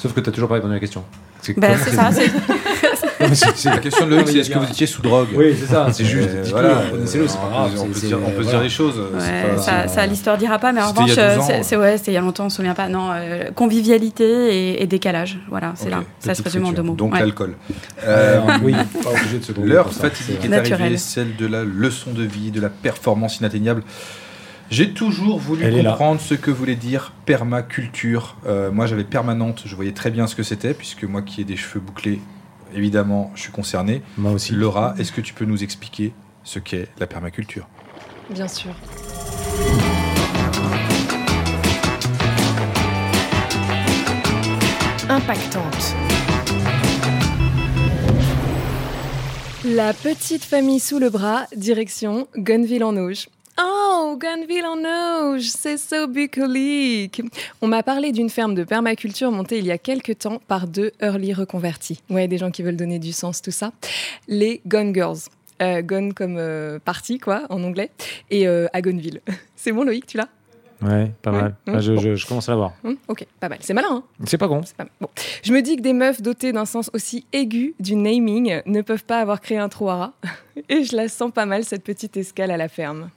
Sauf 0.00 0.14
que 0.14 0.20
tu 0.20 0.30
n'as 0.30 0.32
toujours 0.34 0.48
pas 0.48 0.54
répondu 0.54 0.72
à 0.72 0.76
la 0.76 0.80
question. 0.80 1.04
C'est 1.44 1.54
quoi- 1.54 1.68
c'est 1.84 1.90
ça. 1.94 2.10
c'est- 3.54 3.68
La 3.70 3.78
question 3.78 4.06
de 4.06 4.10
Loïc, 4.12 4.28
c'est 4.28 4.38
est-ce 4.38 4.50
que 4.50 4.58
vous 4.58 4.64
étiez 4.70 4.86
sous 4.86 5.02
drogue 5.02 5.28
Oui, 5.34 5.54
c'est 5.58 5.66
ça. 5.72 5.88
C'est 5.92 6.04
juste, 6.04 6.28
Euh, 6.32 6.44
voilà, 6.50 6.68
euh, 6.78 6.90
connaissez-le, 6.90 7.28
c'est 7.28 7.36
pas 7.38 7.44
on 7.46 7.50
grave. 7.50 7.72
peut- 7.74 7.78
On 7.80 7.86
peut 7.86 8.00
dire- 8.00 8.18
on 8.18 8.30
peut 8.30 8.34
voilà. 8.42 8.50
dire 8.50 8.60
les 8.62 8.68
choses. 8.68 8.98
Ouais, 8.98 9.20
c'est 9.20 9.56
pas- 9.56 9.62
ça, 9.62 9.88
ça 9.88 10.06
l'histoire 10.06 10.38
dira 10.38 10.58
pas, 10.58 10.72
mais 10.72 10.80
en 10.82 10.88
revanche, 10.90 11.10
a 11.12 11.14
12 11.14 11.18
euh, 11.18 11.38
ans. 11.40 11.46
c'est 11.46 11.62
c'est- 11.62 11.76
ouais, 11.76 11.96
c'était 11.98 12.10
il 12.12 12.14
y 12.14 12.16
a 12.16 12.20
longtemps, 12.20 12.46
on 12.46 12.50
se 12.50 12.56
souvient 12.56 12.74
pas. 12.74 12.88
Non, 12.88 13.10
euh, 13.12 13.50
convivialité 13.54 14.24
et, 14.24 14.82
et 14.82 14.86
décalage. 14.86 15.38
Voilà, 15.48 15.72
c'est 15.76 15.90
là. 15.90 16.02
Ça 16.18 16.34
se 16.34 16.42
résume 16.42 16.66
en 16.66 16.72
deux 16.72 16.82
mots. 16.82 16.94
Donc 16.94 17.12
Ouais. 17.12 17.20
l'alcool. 17.20 17.54
Euh, 18.04 18.38
Euh, 18.38 18.40
oui, 18.62 18.74
pas 19.02 19.10
obligé 19.10 19.38
de 19.38 19.44
se 19.44 19.52
L'heure 19.62 19.92
fatidique 19.92 20.38
c'est 20.42 20.48
est 20.48 20.72
arrivée, 20.72 20.96
celle 20.96 21.36
de 21.36 21.46
la 21.46 21.62
leçon 21.64 22.10
de 22.12 22.22
vie, 22.22 22.50
de 22.50 22.60
la 22.60 22.68
performance 22.68 23.38
inatteignable. 23.38 23.82
J'ai 24.70 24.92
toujours 24.92 25.38
voulu 25.38 25.62
Elle 25.64 25.84
comprendre 25.84 26.20
ce 26.20 26.34
que 26.34 26.50
voulait 26.50 26.74
dire 26.74 27.12
permaculture. 27.26 28.36
Euh, 28.46 28.72
moi, 28.72 28.86
j'avais 28.86 29.04
permanente, 29.04 29.62
je 29.66 29.74
voyais 29.76 29.92
très 29.92 30.10
bien 30.10 30.26
ce 30.26 30.34
que 30.34 30.42
c'était, 30.42 30.74
puisque 30.74 31.04
moi 31.04 31.22
qui 31.22 31.40
ai 31.40 31.44
des 31.44 31.56
cheveux 31.56 31.80
bouclés, 31.80 32.20
évidemment, 32.74 33.30
je 33.34 33.42
suis 33.42 33.52
concerné. 33.52 34.02
Moi 34.16 34.32
aussi. 34.32 34.52
Laura, 34.52 34.94
est-ce 34.98 35.12
que 35.12 35.20
tu 35.20 35.34
peux 35.34 35.44
nous 35.44 35.62
expliquer 35.62 36.12
ce 36.42 36.58
qu'est 36.58 36.88
la 36.98 37.06
permaculture? 37.06 37.68
Bien 38.30 38.48
sûr. 38.48 38.74
Impactante. 45.08 45.94
La 49.66 49.92
petite 49.94 50.44
famille 50.44 50.80
sous 50.80 50.98
le 50.98 51.10
bras, 51.10 51.46
direction 51.56 52.26
Gunville 52.36 52.84
en 52.84 52.96
Auge. 52.96 53.28
Oh, 53.60 54.18
Gunville 54.20 54.64
en 54.66 54.78
Auge, 55.34 55.42
c'est 55.48 55.76
so 55.76 56.08
bucolique. 56.08 57.22
On 57.62 57.68
m'a 57.68 57.82
parlé 57.84 58.10
d'une 58.10 58.28
ferme 58.30 58.54
de 58.54 58.64
permaculture 58.64 59.30
montée 59.30 59.58
il 59.58 59.66
y 59.66 59.70
a 59.70 59.78
quelques 59.78 60.18
temps 60.18 60.40
par 60.48 60.66
deux 60.66 60.90
early 61.00 61.32
reconvertis. 61.32 62.00
Ouais, 62.10 62.26
des 62.26 62.38
gens 62.38 62.50
qui 62.50 62.62
veulent 62.62 62.76
donner 62.76 62.98
du 62.98 63.12
sens, 63.12 63.42
tout 63.42 63.52
ça. 63.52 63.70
Les 64.28 64.60
Gun 64.66 64.92
Girls. 64.92 65.18
Euh, 65.62 65.82
gun 65.82 66.10
comme 66.10 66.36
euh, 66.36 66.80
party, 66.84 67.18
quoi, 67.20 67.42
en 67.48 67.62
anglais. 67.62 67.92
Et 68.28 68.48
euh, 68.48 68.66
à 68.72 68.80
Gunville. 68.80 69.20
C'est 69.56 69.70
bon, 69.70 69.84
Loïc, 69.84 70.04
tu 70.06 70.16
l'as? 70.16 70.28
Ouais, 70.82 71.12
pas 71.22 71.30
mal. 71.30 71.54
Ah, 71.68 71.80
je, 71.80 71.96
je- 71.96 72.16
je 72.16 72.26
commence 72.26 72.48
à 72.48 72.52
l'avoir. 72.52 72.72
Hum, 72.82 72.96
Ok, 73.06 73.24
pas 73.38 73.48
mal. 73.48 73.58
C'est 73.62 73.72
malin, 73.72 73.88
hein? 73.90 74.02
C'est 74.26 74.36
pas 74.36 74.48
con. 74.48 74.62
Pas. 74.76 74.84
Bon. 75.00 75.08
Je 75.44 75.52
me 75.52 75.62
dis 75.62 75.76
que 75.76 75.80
des 75.80 75.92
meufs 75.92 76.20
dotées 76.20 76.52
d'un 76.52 76.64
sens 76.66 76.90
aussi 76.92 77.24
aigu 77.32 77.74
du 77.78 77.94
naming 77.94 78.60
ne 78.66 78.82
peuvent 78.82 79.04
pas 79.04 79.20
avoir 79.20 79.40
créé 79.40 79.56
un 79.58 79.68
trou 79.68 79.88
Et 80.68 80.82
je 80.82 80.96
la 80.96 81.08
sens 81.08 81.30
pas 81.32 81.46
mal, 81.46 81.64
cette 81.64 81.84
petite 81.84 82.16
escale 82.16 82.50
à 82.50 82.56
la 82.56 82.68
ferme. 82.68 83.08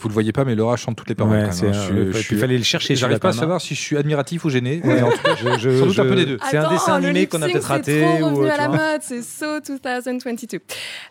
Vous 0.00 0.08
le 0.08 0.14
voyez 0.14 0.32
pas, 0.32 0.44
mais 0.44 0.56
Laura 0.56 0.76
chante 0.76 0.96
toutes 0.96 1.08
les 1.08 1.14
paroles. 1.14 1.32
Ouais, 1.34 1.42
quand 1.42 1.62
même, 1.62 1.72
c'est, 1.72 1.78
hein. 1.78 1.92
euh, 1.92 2.10
Je- 2.10 2.16
ouais, 2.16 2.22
je 2.22 2.34
il 2.34 2.40
fallait 2.40 2.58
le 2.58 2.64
chercher. 2.64 2.96
J'arrive 2.96 3.20
pas 3.20 3.28
à 3.28 3.32
savoir 3.32 3.60
si 3.60 3.76
je 3.76 3.80
suis 3.80 3.96
admiratif 3.96 4.44
ou 4.44 4.50
gêné. 4.50 4.80
Ouais. 4.82 4.94
mais 4.96 5.02
en 5.02 5.12
tout 5.12 5.22
cas, 5.22 5.36
Je- 5.36 5.58
je- 5.70 5.78
sans 5.78 5.86
doute 5.86 5.98
un 6.00 6.02
je- 6.02 6.08
peu 6.08 6.16
des 6.16 6.26
deux. 6.26 6.38
C'est 6.50 6.56
un 6.56 6.68
dessin 6.68 6.94
animé 6.94 7.28
qu'on 7.28 7.40
a 7.40 7.48
peut-être 7.48 7.62
raté. 7.64 8.00
C'est 8.00 8.16
trop 8.18 8.24
ou, 8.24 8.34
revenu 8.34 8.48
euh, 8.48 8.52
à 8.52 8.56
la 8.56 8.68
mode, 8.68 9.02
c'est 9.02 9.22
So 9.22 9.60
2022. 9.60 10.58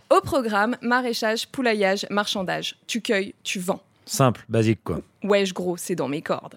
Au 0.09 0.19
programme, 0.19 0.75
maraîchage, 0.81 1.47
poulaillage, 1.47 2.05
marchandage. 2.09 2.75
Tu 2.85 2.99
cueilles, 2.99 3.33
tu 3.43 3.59
vends. 3.59 3.81
Simple, 4.05 4.43
basique 4.49 4.81
quoi. 4.83 4.99
Wesh 5.23 5.53
gros, 5.53 5.77
c'est 5.77 5.95
dans 5.95 6.09
mes 6.09 6.21
cordes. 6.21 6.55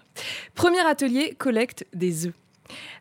Premier 0.55 0.85
atelier, 0.85 1.35
collecte 1.37 1.85
des 1.93 2.27
œufs. 2.27 2.33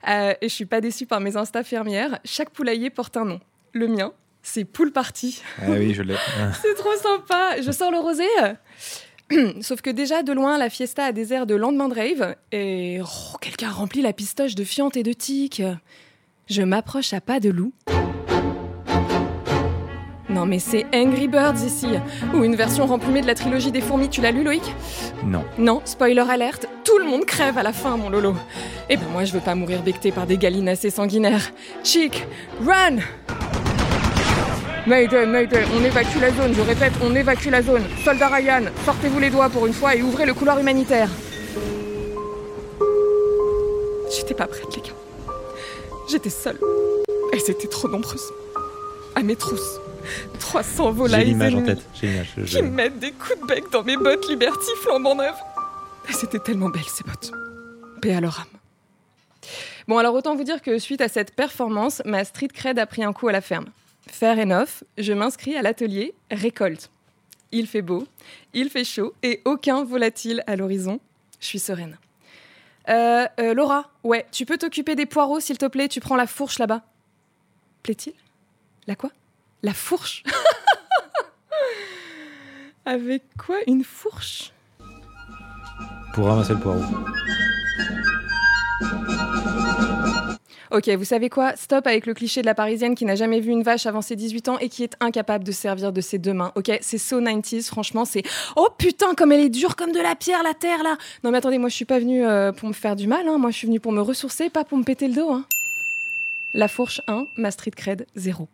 Euh, 0.09 0.35
et 0.41 0.49
je 0.49 0.55
suis 0.55 0.67
pas 0.67 0.81
déçue 0.81 1.07
par 1.07 1.21
mes 1.21 1.37
insta 1.37 1.63
fermières. 1.65 2.19
Chaque 2.25 2.51
poulailler 2.51 2.91
porte 2.91 3.17
un 3.17 3.25
nom. 3.25 3.41
Le 3.73 3.89
mien, 3.89 4.13
c'est 4.43 4.65
Poule 4.65 4.93
Party. 4.93 5.43
Ah 5.61 5.71
oui, 5.71 5.95
je 5.95 6.03
l'ai. 6.03 6.17
C'est 6.63 6.75
trop 6.75 6.95
sympa. 6.97 7.61
Je 7.61 7.71
sors 7.71 7.91
le 7.91 7.99
rosé. 7.99 8.27
Sauf 9.63 9.81
que 9.81 9.91
déjà, 9.91 10.23
de 10.23 10.33
loin, 10.33 10.59
la 10.59 10.71
fiesta 10.71 11.07
a 11.07 11.13
des 11.13 11.33
airs 11.33 11.47
de 11.47 11.55
lendemain 11.55 11.89
de 11.89 11.95
rave. 11.95 12.37
Et 12.53 13.01
oh, 13.03 13.37
quelqu'un 13.41 13.71
remplit 13.71 14.03
la 14.03 14.13
pistoche 14.13 14.55
de 14.55 14.65
fientes 14.65 14.97
et 14.97 15.03
de 15.03 15.13
tiques. 15.13 15.63
Je 16.49 16.63
m'approche 16.63 17.13
à 17.15 17.21
pas 17.21 17.41
de 17.41 17.51
loup. 17.51 17.73
Non 20.35 20.47
mais 20.47 20.59
c'est 20.59 20.85
Angry 20.93 21.29
Birds 21.29 21.65
ici, 21.65 21.87
ou 22.35 22.43
une 22.43 22.57
version 22.57 22.87
remplumée 22.87 23.21
de 23.21 23.27
la 23.29 23.37
trilogie 23.37 23.71
des 23.71 23.81
fourmis, 23.81 24.09
tu 24.09 24.21
l'as 24.21 24.33
lu 24.33 24.43
Loïc? 24.43 24.65
Non. 25.25 25.45
Non, 25.59 25.81
spoiler 25.85 26.25
alerte, 26.29 26.67
tout 26.83 26.99
le 26.99 27.05
monde 27.05 27.25
crève 27.25 27.57
à 27.57 27.63
la 27.63 27.73
fin 27.73 27.97
mon 27.97 28.11
Lolo. 28.11 28.35
Eh 28.91 28.97
ben 28.97 29.07
moi 29.13 29.25
je 29.25 29.33
veux 29.33 29.39
pas 29.39 29.55
mourir 29.55 29.83
becté 29.83 30.11
par 30.11 30.27
des 30.27 30.37
gallinacés 30.37 30.91
sanguinaires. 30.91 31.53
Chic, 31.85 32.27
run 32.67 32.97
Mayday, 34.89 35.25
Mayday, 35.25 35.63
on 35.79 35.85
évacue 35.85 36.21
la 36.21 36.33
zone, 36.33 36.53
je 36.53 36.63
répète, 36.63 36.95
on 37.01 37.15
évacue 37.15 37.51
la 37.51 37.63
zone. 37.63 37.85
Soldat 38.05 38.27
Ryan, 38.27 38.65
sortez-vous 38.85 39.21
les 39.21 39.31
doigts 39.31 39.51
pour 39.51 39.69
une 39.69 39.73
fois 39.73 39.95
et 39.95 40.03
ouvrez 40.03 40.27
le 40.27 40.35
couloir 40.35 40.59
humanitaire. 40.59 41.11
J'étais 44.11 44.35
pas 44.35 44.49
prête, 44.49 44.75
les 44.75 44.83
gars. 44.83 44.97
J'étais 46.11 46.29
seule. 46.29 46.59
Elles 47.33 47.49
étaient 47.49 47.69
trop 47.69 47.89
nombreuses. 47.89 48.33
À 49.15 49.23
mes 49.23 49.37
trousses. 49.37 49.79
300 50.41 50.85
J'ai 50.91 50.97
volailles 50.99 51.25
l'image 51.27 51.55
en 51.55 51.63
tête. 51.63 51.85
J'ai 51.95 52.07
l'image. 52.09 52.33
je- 52.37 52.57
qui 52.59 52.63
me 52.63 52.71
mettent 52.71 52.99
des 52.99 53.13
coups 53.13 53.41
de 53.41 53.47
bec 53.47 53.65
dans 53.71 53.83
mes 53.83 53.97
bottes 53.97 54.29
Liberty 54.29 54.71
flambant 54.83 55.15
neuves. 55.15 55.35
Elles 56.09 56.25
étaient 56.25 56.39
tellement 56.39 56.69
belles, 56.69 56.83
ces 56.89 57.05
bottes. 57.05 57.33
Paix 58.03 58.15
à 58.15 58.21
leur 58.21 58.41
âme. 58.41 58.47
Bon, 59.89 59.99
alors 59.99 60.15
autant 60.15 60.35
vous 60.35 60.45
dire 60.45 60.63
que 60.63 60.79
suite 60.79 61.01
à 61.01 61.09
cette 61.09 61.35
performance, 61.35 62.01
ma 62.05 62.25
street 62.25 62.49
cred 62.49 62.79
a 62.79 62.87
pris 62.87 63.05
un 63.05 63.13
coup 63.13 63.29
à 63.29 63.33
la 63.33 63.41
ferme. 63.41 63.67
Fair 64.11 64.39
enough, 64.39 64.85
je 64.99 65.13
m'inscris 65.13 65.57
à 65.57 65.63
l'atelier 65.63 66.15
récolte. 66.31 66.91
Il 67.53 67.67
fait 67.67 67.83
beau, 67.83 68.07
il 68.53 68.69
fait 68.71 68.85
chaud 68.85 69.15
et 69.23 69.41
aucun 69.45 69.85
volatile 69.85 70.43
à 70.47 70.57
l'horizon. 70.57 71.01
Je 71.41 71.47
suis 71.47 71.59
sereine. 71.59 71.99
Euh, 72.89 73.27
euh, 73.41 73.55
Laura, 73.55 73.91
ouais, 74.03 74.27
tu 74.33 74.45
peux 74.45 74.59
t'occuper 74.59 74.95
des 74.95 75.07
poireaux, 75.07 75.41
s'il 75.41 75.57
te 75.59 75.67
plaît, 75.67 75.89
tu 75.89 76.01
prends 76.01 76.17
la 76.17 76.27
fourche 76.27 76.59
là-bas. 76.59 76.83
Plaît-il? 77.83 78.13
La 78.87 78.95
quoi? 78.97 79.11
La 79.65 79.73
fourche 79.73 80.23
Avec 82.85 83.23
quoi 83.39 83.57
Une 83.67 83.83
fourche? 83.83 84.53
Pour 86.13 86.27
ramasser 86.27 86.53
le 86.53 86.61
poireau. 86.61 86.83
Ok, 90.71 90.91
vous 90.91 91.05
savez 91.05 91.31
quoi? 91.31 91.57
Stop 91.57 91.87
avec 91.87 92.05
le 92.05 92.13
cliché 92.13 92.43
de 92.43 92.47
la 92.47 92.55
parisienne 92.55 92.95
qui 92.95 93.07
n'a 93.07 93.15
jamais 93.15 93.41
vu 93.41 93.53
une 93.53 93.63
vache 93.63 93.87
avant 93.87 94.03
ses 94.03 94.17
18 94.17 94.49
ans 94.51 94.59
et 94.59 94.69
qui 94.69 94.85
est 94.85 94.97
incapable 95.01 95.45
de 95.45 95.53
se 95.53 95.63
servir 95.63 95.95
de 95.95 96.03
ses 96.03 96.19
deux 96.19 96.35
mains. 96.35 96.53
Ok, 96.57 96.71
c'est 96.83 96.99
so 96.99 97.23
90s, 97.23 97.69
franchement, 97.69 98.05
c'est. 98.05 98.23
Oh 98.57 98.69
putain, 98.77 99.15
comme 99.15 99.33
elle 99.33 99.41
est 99.41 99.49
dure 99.49 99.77
comme 99.77 99.93
de 99.93 100.01
la 100.01 100.15
pierre, 100.15 100.43
la 100.43 100.53
terre 100.53 100.83
là 100.83 100.99
Non 101.23 101.31
mais 101.31 101.39
attendez, 101.39 101.57
moi 101.57 101.71
je 101.71 101.75
suis 101.75 101.87
pas 101.87 102.01
venue 102.01 102.27
euh, 102.27 102.53
pour 102.53 102.69
me 102.69 102.75
faire 102.75 102.97
du 102.97 103.07
mal, 103.07 103.27
hein. 103.27 103.39
moi 103.39 103.51
je 103.51 103.57
suis 103.57 103.67
venue 103.67 103.81
pour 103.81 103.93
me 103.93 104.03
ressourcer, 104.03 104.51
pas 104.51 104.65
pour 104.65 104.77
me 104.77 104.85
péter 104.85 105.09
le 105.09 105.15
dos. 105.15 105.33
Hein. 105.33 105.47
La 106.53 106.69
fourche 106.69 107.01
1, 107.07 107.29
ma 107.39 107.51
street 107.51 107.71
cred 107.71 108.05
0. 108.15 108.47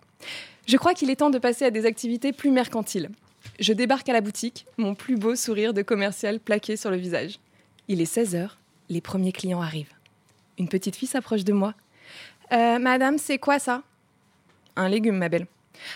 Je 0.70 0.76
crois 0.76 0.94
qu'il 0.94 1.10
est 1.10 1.16
temps 1.16 1.30
de 1.30 1.38
passer 1.40 1.64
à 1.64 1.72
des 1.72 1.84
activités 1.84 2.32
plus 2.32 2.52
mercantiles. 2.52 3.10
Je 3.58 3.72
débarque 3.72 4.08
à 4.08 4.12
la 4.12 4.20
boutique, 4.20 4.66
mon 4.76 4.94
plus 4.94 5.16
beau 5.16 5.34
sourire 5.34 5.74
de 5.74 5.82
commercial 5.82 6.38
plaqué 6.38 6.76
sur 6.76 6.92
le 6.92 6.96
visage. 6.96 7.40
Il 7.88 8.00
est 8.00 8.16
16h, 8.16 8.50
les 8.88 9.00
premiers 9.00 9.32
clients 9.32 9.62
arrivent. 9.62 9.92
Une 10.58 10.68
petite 10.68 10.94
fille 10.94 11.08
s'approche 11.08 11.42
de 11.42 11.52
moi. 11.52 11.74
Euh, 12.52 12.78
madame, 12.78 13.18
c'est 13.18 13.38
quoi 13.38 13.58
ça? 13.58 13.82
Un 14.76 14.88
légume, 14.88 15.16
ma 15.16 15.28
belle. 15.28 15.48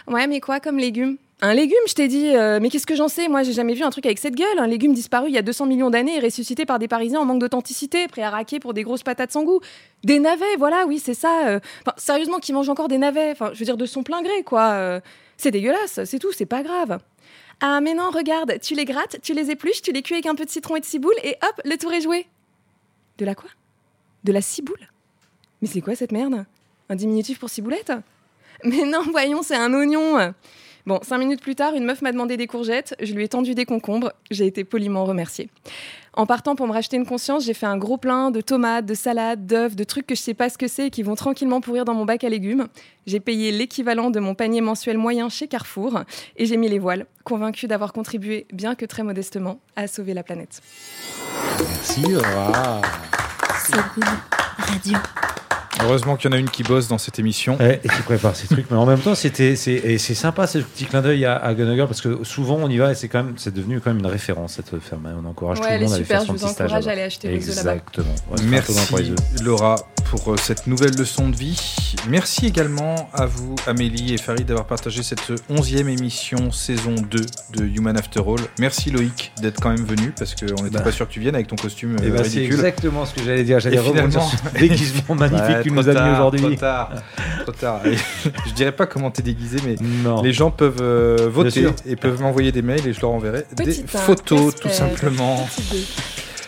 Ouais, 0.09 0.27
mais 0.27 0.41
quoi 0.41 0.59
comme 0.59 0.79
légume? 0.79 1.19
Un 1.43 1.53
légume, 1.53 1.77
je 1.89 1.95
t'ai 1.95 2.09
dit. 2.09 2.35
euh, 2.35 2.59
mais 2.61 2.71
qu'est-ce 2.71 2.87
que 2.87 2.95
j'en 2.95 3.09
sais? 3.09 3.29
Moi, 3.29 3.43
j'ai 3.43 3.53
jamais 3.53 3.75
vu 3.75 3.83
un 3.83 3.91
truc 3.91 4.07
avec 4.07 4.19
cette 4.19 4.35
gueule. 4.35 4.59
Un 4.59 4.67
légume 4.67 4.95
disparu 4.95 5.29
il 5.29 5.35
y 5.35 5.39
a 5.39 5.43
200 5.43 5.67
millions 5.67 5.91
d'années 5.91 6.17
et 6.17 6.21
ressuscité 6.21 6.65
par 6.65 6.79
des 6.79 6.89
Parisiens 6.89 7.21
en 7.21 7.25
manque 7.25 7.41
d'authenticité, 7.41 8.07
prêt 8.09 8.23
à 8.23 8.31
raquer 8.31 8.61
pour 8.61 8.73
des 8.73 8.83
grosses 8.83 9.03
patates 9.03 9.33
sans 9.33 9.43
goût. 9.43 9.61
Des 10.05 10.21
navets, 10.21 10.57
voilà, 10.59 10.87
oui, 10.87 10.99
c'est 10.99 11.13
ça. 11.15 11.49
euh. 11.49 11.61
Sérieusement, 11.97 12.39
qui 12.39 12.53
mange 12.53 12.69
encore 12.69 12.89
des 12.89 12.99
navets? 12.99 13.33
Enfin, 13.33 13.51
je 13.53 13.59
veux 13.59 13.65
dire, 13.65 13.77
de 13.77 13.85
son 13.87 14.03
plein 14.03 14.23
gré, 14.23 14.43
quoi. 14.45 14.71
euh. 14.73 15.01
c'est 15.37 15.51
dégueulasse, 15.51 16.05
c'est 16.05 16.19
tout, 16.19 16.33
c'est 16.33 16.47
pas 16.47 16.63
grave. 16.63 16.99
Ah, 17.61 17.81
mais 17.81 17.95
non, 17.95 18.11
regarde, 18.11 18.59
tu 18.63 18.75
les 18.75 18.85
grattes, 18.85 19.19
tu 19.23 19.35
les 19.35 19.51
épluches, 19.51 19.83
tu 19.83 19.93
les 19.93 20.03
cuis 20.03 20.15
avec 20.15 20.27
un 20.27 20.35
peu 20.35 20.45
de 20.45 20.51
citron 20.51 20.77
et 20.77 20.81
de 20.81 20.85
ciboule 20.85 21.15
et 21.23 21.37
hop, 21.43 21.61
le 21.65 21.77
tour 21.77 21.93
est 21.93 22.01
joué. 22.01 22.27
De 23.19 23.25
la 23.25 23.35
quoi? 23.35 23.51
De 24.25 24.33
la 24.33 24.41
ciboule? 24.41 24.89
Mais 25.63 25.69
c'est 25.69 25.81
quoi 25.81 25.95
cette 25.95 26.11
merde? 26.13 26.47
Un 26.89 26.97
diminutif 26.97 27.39
pour 27.39 27.51
ciboulette? 27.51 27.93
Mais 28.65 28.85
non, 28.85 29.03
voyons, 29.11 29.43
c'est 29.43 29.57
un 29.57 29.73
oignon 29.75 30.33
Bon, 30.87 31.01
cinq 31.03 31.17
minutes 31.17 31.41
plus 31.41 31.55
tard, 31.55 31.75
une 31.75 31.85
meuf 31.85 32.03
m'a 32.03 32.13
demandé 32.13 32.37
des 32.37 32.47
courgettes, 32.47 32.95
je 33.01 33.15
lui 33.15 33.25
ai 33.25 33.29
tendu 33.29 33.55
des 33.55 33.65
concombres, 33.65 34.13
j'ai 34.31 34.47
été 34.47 34.65
poliment 34.65 35.07
remerciée. 35.07 35.49
En 36.13 36.27
partant 36.27 36.55
pour 36.57 36.67
me 36.67 36.73
racheter 36.73 36.99
une 36.99 37.07
conscience, 37.07 37.47
j'ai 37.47 37.55
fait 37.55 37.65
un 37.65 37.79
gros 37.79 37.97
plein 37.97 38.31
de 38.31 38.43
tomates, 38.43 38.85
de 38.85 38.93
salades, 38.93 39.47
d'œufs, 39.47 39.75
de 39.75 39.83
trucs 39.83 40.07
que 40.07 40.15
je 40.15 40.21
sais 40.21 40.35
pas 40.35 40.51
ce 40.51 40.59
que 40.59 40.69
c'est 40.69 40.89
et 40.89 40.91
qui 40.91 41.03
vont 41.03 41.15
tranquillement 41.15 41.63
pourrir 41.63 41.87
dans 41.87 41.95
mon 41.95 42.05
bac 42.05 42.23
à 42.23 42.29
légumes. 42.29 42.69
J'ai 43.07 43.19
payé 43.19 43.51
l'équivalent 43.51 44.11
de 44.11 44.21
mon 44.21 44.35
panier 44.35 44.61
mensuel 44.61 44.99
moyen 44.99 45.31
chez 45.31 45.49
Carrefour 45.49 46.01
et 46.37 46.45
j'ai 46.45 46.59
mis 46.59 46.69
les 46.69 46.79
voiles, 46.79 47.07
convaincue 47.25 47.67
d'avoir 47.67 47.95
contribué, 47.95 48.47
bien 48.53 48.75
que 48.75 48.85
très 48.85 49.03
modestement, 49.03 49.61
à 49.77 49.87
sauver 49.87 50.13
la 50.13 50.23
planète. 50.23 50.61
Merci, 51.59 52.03
Laura. 52.03 52.83
Radio. 54.59 54.99
Heureusement 55.83 56.17
qu'il 56.17 56.31
y 56.31 56.35
en 56.35 56.37
a 56.37 56.41
une 56.41 56.49
qui 56.51 56.63
bosse 56.63 56.89
dans 56.89 56.99
cette 56.99 57.19
émission. 57.19 57.59
Et 57.61 57.81
qui 57.89 58.03
prépare 58.03 58.37
ces 58.37 58.47
trucs, 58.47 58.71
mais 58.71 58.77
en 58.77 58.87
même 58.87 58.99
temps, 59.01 59.15
c'était, 59.15 59.57
c'est, 59.57 59.99
c'est 59.99 60.15
sympa 60.15 60.47
ce 60.47 60.59
petit 60.59 60.85
clin 60.85 61.03
d'œil 61.03 61.25
à, 61.25 61.37
à 61.37 61.55
parce 61.87 62.01
que 62.01 62.23
souvent 62.25 62.59
on 62.61 62.69
y 62.69 62.77
va 62.79 62.93
et 62.93 62.95
c'est 62.95 63.09
quand 63.09 63.23
même, 63.25 63.35
c'est 63.37 63.53
devenu 63.55 63.81
quand 63.81 63.91
même 63.91 63.99
une 64.01 64.07
référence 64.07 64.55
cette 64.55 64.79
ferme. 64.81 65.07
hein. 65.07 65.21
On 65.23 65.29
encourage 65.29 65.59
Ouais, 65.61 65.67
tout 65.67 65.73
le 65.75 65.81
monde 65.81 65.93
à 65.93 65.95
aller 65.97 66.05
super, 66.05 66.19
faire 66.19 66.21
je 66.23 66.27
son 66.27 66.33
vous 66.35 66.39
petit 66.39 66.53
stage 66.53 66.67
encourage 66.67 66.87
à 66.89 66.91
aller 66.93 67.03
acheter 67.03 67.29
vos 67.37 67.37
œufs 67.51 67.57
là-bas. 67.57 67.73
Exactement. 67.75 68.15
Ouais, 68.31 68.37
c'est 68.37 68.45
Merci. 68.45 69.15
Laura 69.43 69.77
pour 70.11 70.33
euh, 70.33 70.37
cette 70.37 70.67
nouvelle 70.67 70.95
leçon 70.97 71.29
de 71.29 71.37
vie. 71.37 71.95
Merci 72.09 72.47
également 72.47 73.09
à 73.15 73.27
vous 73.27 73.55
Amélie 73.67 74.13
et 74.15 74.19
Farid 74.19 74.47
d'avoir 74.47 74.67
partagé 74.67 75.03
cette 75.03 75.33
onzième 75.49 75.89
émission 75.89 76.51
saison 76.53 76.95
2 76.95 77.21
de 77.57 77.65
Human 77.65 77.97
After 77.97 78.21
All. 78.21 78.37
Merci 78.59 78.91
Loïc 78.91 79.33
d'être 79.41 79.61
quand 79.61 79.71
même 79.71 79.85
venu 79.85 80.13
parce 80.17 80.35
qu'on 80.35 80.63
n'était 80.63 80.71
Bah. 80.79 80.83
pas 80.83 80.93
sûr 80.93 81.09
que 81.09 81.13
tu 81.13 81.21
viennes 81.21 81.35
avec 81.35 81.47
ton 81.49 81.57
costume 81.57 81.97
Et 82.03 82.07
euh, 82.07 82.11
bah, 82.11 82.19
c'est 82.19 82.41
ridicule. 82.41 82.55
exactement 82.55 83.07
ce 83.07 83.15
que 83.15 83.23
j'allais 83.25 83.45
dire. 83.45 83.61
J'allais 83.61 83.79
rebondir 83.79 84.23
sur 84.23 84.39
déguisement 84.59 85.15
magnifique 85.15 85.49
Ouais, 85.49 85.63
trop 85.71 85.83
nous 85.83 85.89
a 85.89 85.93
mis 85.93 85.99
tard, 85.99 86.13
aujourd'hui. 86.13 86.41
Trop 86.41 86.55
tard, 86.57 86.91
trop 87.43 87.53
tard. 87.53 87.81
Je 88.47 88.53
dirais 88.53 88.73
pas 88.73 88.87
comment 88.87 89.11
t'es 89.11 89.23
déguisé, 89.23 89.59
mais 89.65 89.77
Non. 90.03 90.23
les 90.23 90.33
gens 90.33 90.51
peuvent 90.51 90.81
euh, 90.81 91.29
voter 91.31 91.69
et 91.87 91.97
peuvent 91.97 92.21
m'envoyer 92.21 92.53
des 92.53 92.63
mails 92.63 92.87
et 92.87 92.93
je 92.93 93.01
leur 93.01 93.11
enverrai 93.11 93.45
des 93.57 93.65
Petite, 93.65 93.91
photos 93.91 94.55
tout 94.57 94.69
simplement. 94.71 95.49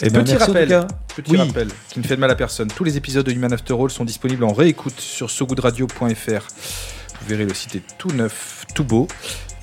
Eh 0.03 0.11
ben, 0.11 0.23
Petit 0.25 0.33
merci 0.33 0.47
rappel. 0.47 0.87
Petit 1.17 1.31
Oui. 1.33 1.39
rappel 1.39 1.69
qui 1.89 2.01
ne 2.01 2.05
fait 2.05 2.17
de 2.17 2.21
mal 2.21 2.31
à 2.31 2.35
personne. 2.35 2.69
Tous 2.69 2.85
les 2.85 2.97
épisodes 2.99 3.25
de 3.25 3.33
Human 3.33 3.53
After 3.53 3.75
All 3.81 3.91
sont 3.91 4.05
disponibles 4.05 4.45
en 4.45 4.53
réécoute 4.53 5.01
sur 5.01 5.31
sogoodradio.fr. 5.31 6.47
Vous 7.21 7.29
verrez 7.29 7.45
le 7.45 7.55
site 7.55 7.77
est 7.77 7.83
tout 7.99 8.11
neuf, 8.11 8.65
tout 8.75 8.85
beau. 8.85 9.09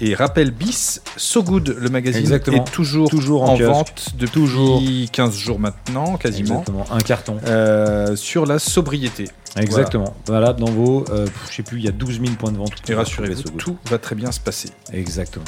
Et 0.01 0.15
rappel 0.15 0.51
bis, 0.51 1.01
So 1.17 1.43
Good, 1.43 1.77
le 1.79 1.89
magazine 1.89 2.19
Exactement. 2.21 2.65
est 2.65 2.71
toujours, 2.71 3.09
Toujours 3.09 3.43
en 3.43 3.55
vente 3.55 4.09
depuis 4.17 4.31
Toujours. 4.31 4.81
15 5.11 5.35
jours 5.37 5.59
maintenant, 5.59 6.17
quasiment, 6.17 6.59
Exactement. 6.61 6.85
Un 6.91 6.99
carton. 6.99 7.37
euh, 7.45 8.15
sur 8.15 8.45
la 8.45 8.59
sobriété. 8.59 9.29
Exactement. 9.55 10.15
Valable 10.27 10.59
dans 10.61 10.71
vos, 10.71 11.05
euh, 11.11 11.27
je 11.49 11.55
sais 11.55 11.63
plus, 11.63 11.77
il 11.77 11.85
y 11.85 11.87
a 11.87 11.91
12 11.91 12.19
000 12.21 12.33
points 12.39 12.51
de 12.51 12.57
vente. 12.57 12.73
Et 12.89 12.95
rassurez-vous, 12.95 13.43
tout 13.51 13.77
va 13.89 13.97
très 13.99 14.15
bien 14.15 14.31
se 14.31 14.39
passer. 14.39 14.69
Exactement. 14.91 15.45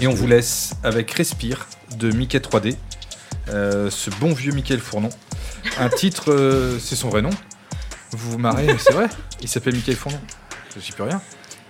Et 0.00 0.06
on 0.06 0.12
vous 0.14 0.26
laisse 0.26 0.74
avec 0.82 1.10
Respire 1.12 1.66
de 1.96 2.10
Mickey 2.10 2.38
3D, 2.40 2.74
euh, 3.48 3.88
ce 3.90 4.10
bon 4.20 4.34
vieux 4.34 4.52
Michael 4.52 4.80
Fournon. 4.80 5.08
Un 5.78 5.88
titre, 5.96 6.32
euh, 6.32 6.78
c'est 6.80 6.96
son 6.96 7.08
vrai 7.08 7.22
nom. 7.22 7.30
Vous 8.10 8.32
vous 8.32 8.38
marrez, 8.38 8.66
mais 8.66 8.76
c'est 8.78 8.92
vrai. 8.92 9.06
Il 9.40 9.48
s'appelle 9.48 9.74
Michael 9.74 9.96
Fournon. 9.96 10.18
Je 10.74 10.80
suis 10.80 10.92
plus 10.92 11.02
rien. 11.04 11.20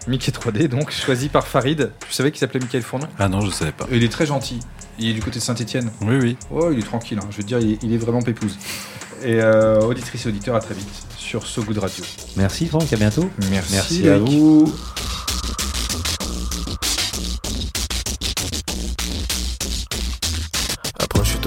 Mickey 0.07 0.31
3D, 0.33 0.69
donc 0.69 0.91
choisi 0.91 1.29
par 1.29 1.47
Farid. 1.47 1.91
Tu 2.07 2.13
savais 2.13 2.31
qu'il 2.31 2.39
s'appelait 2.41 2.61
Michael 2.61 2.83
Fournon 2.83 3.09
Ah 3.19 3.29
non, 3.29 3.41
je 3.41 3.51
savais 3.51 3.73
pas. 3.73 3.87
Il 3.93 4.03
est 4.03 4.09
très 4.09 4.27
gentil. 4.27 4.61
Il 4.99 5.09
est 5.09 5.13
du 5.13 5.21
côté 5.21 5.39
de 5.39 5.45
Saint-Etienne. 5.45 5.91
Oui, 6.01 6.17
oui. 6.21 6.37
Oh, 6.51 6.71
il 6.73 6.79
est 6.79 6.83
tranquille. 6.83 7.19
hein. 7.23 7.27
Je 7.31 7.37
veux 7.39 7.43
dire, 7.43 7.59
il 7.59 7.73
est, 7.73 7.79
il 7.83 7.93
est 7.93 7.99
vraiment 7.99 8.23
pépouse. 8.23 8.57
Et 9.23 9.41
euh, 9.43 9.81
auditrice 9.81 10.25
et 10.27 10.29
auditeur, 10.29 10.55
à 10.55 10.61
très 10.61 10.75
vite 10.75 10.89
sur 11.17 11.47
So 11.47 11.63
Good 11.63 11.79
Radio. 11.79 12.05
Merci 12.37 12.67
Franck, 12.67 12.93
à 12.93 12.97
bientôt. 12.97 13.29
Merci, 13.51 13.73
Merci 13.75 14.09
à 14.09 14.19
vous. 14.19 14.73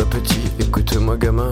petit, 0.09 0.39
écoute-moi 0.59 1.15
gamin. 1.17 1.51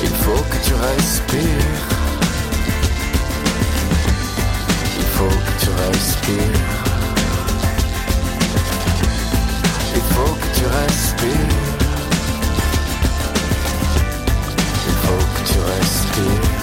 Il 0.00 0.08
faut 0.08 0.42
que 0.50 0.56
tu 0.64 0.74
respires. 0.74 1.88
Il 4.98 5.06
faut 5.16 5.24
que 5.28 5.64
tu 5.64 5.70
respires. 5.70 6.36
Il 9.94 10.02
faut 10.14 10.34
que 10.34 10.48
tu 10.58 10.64
respires. 10.66 11.56
Il 14.86 14.94
faut 15.04 15.24
que 15.34 15.52
tu 15.52 15.58
respires. 15.58 16.57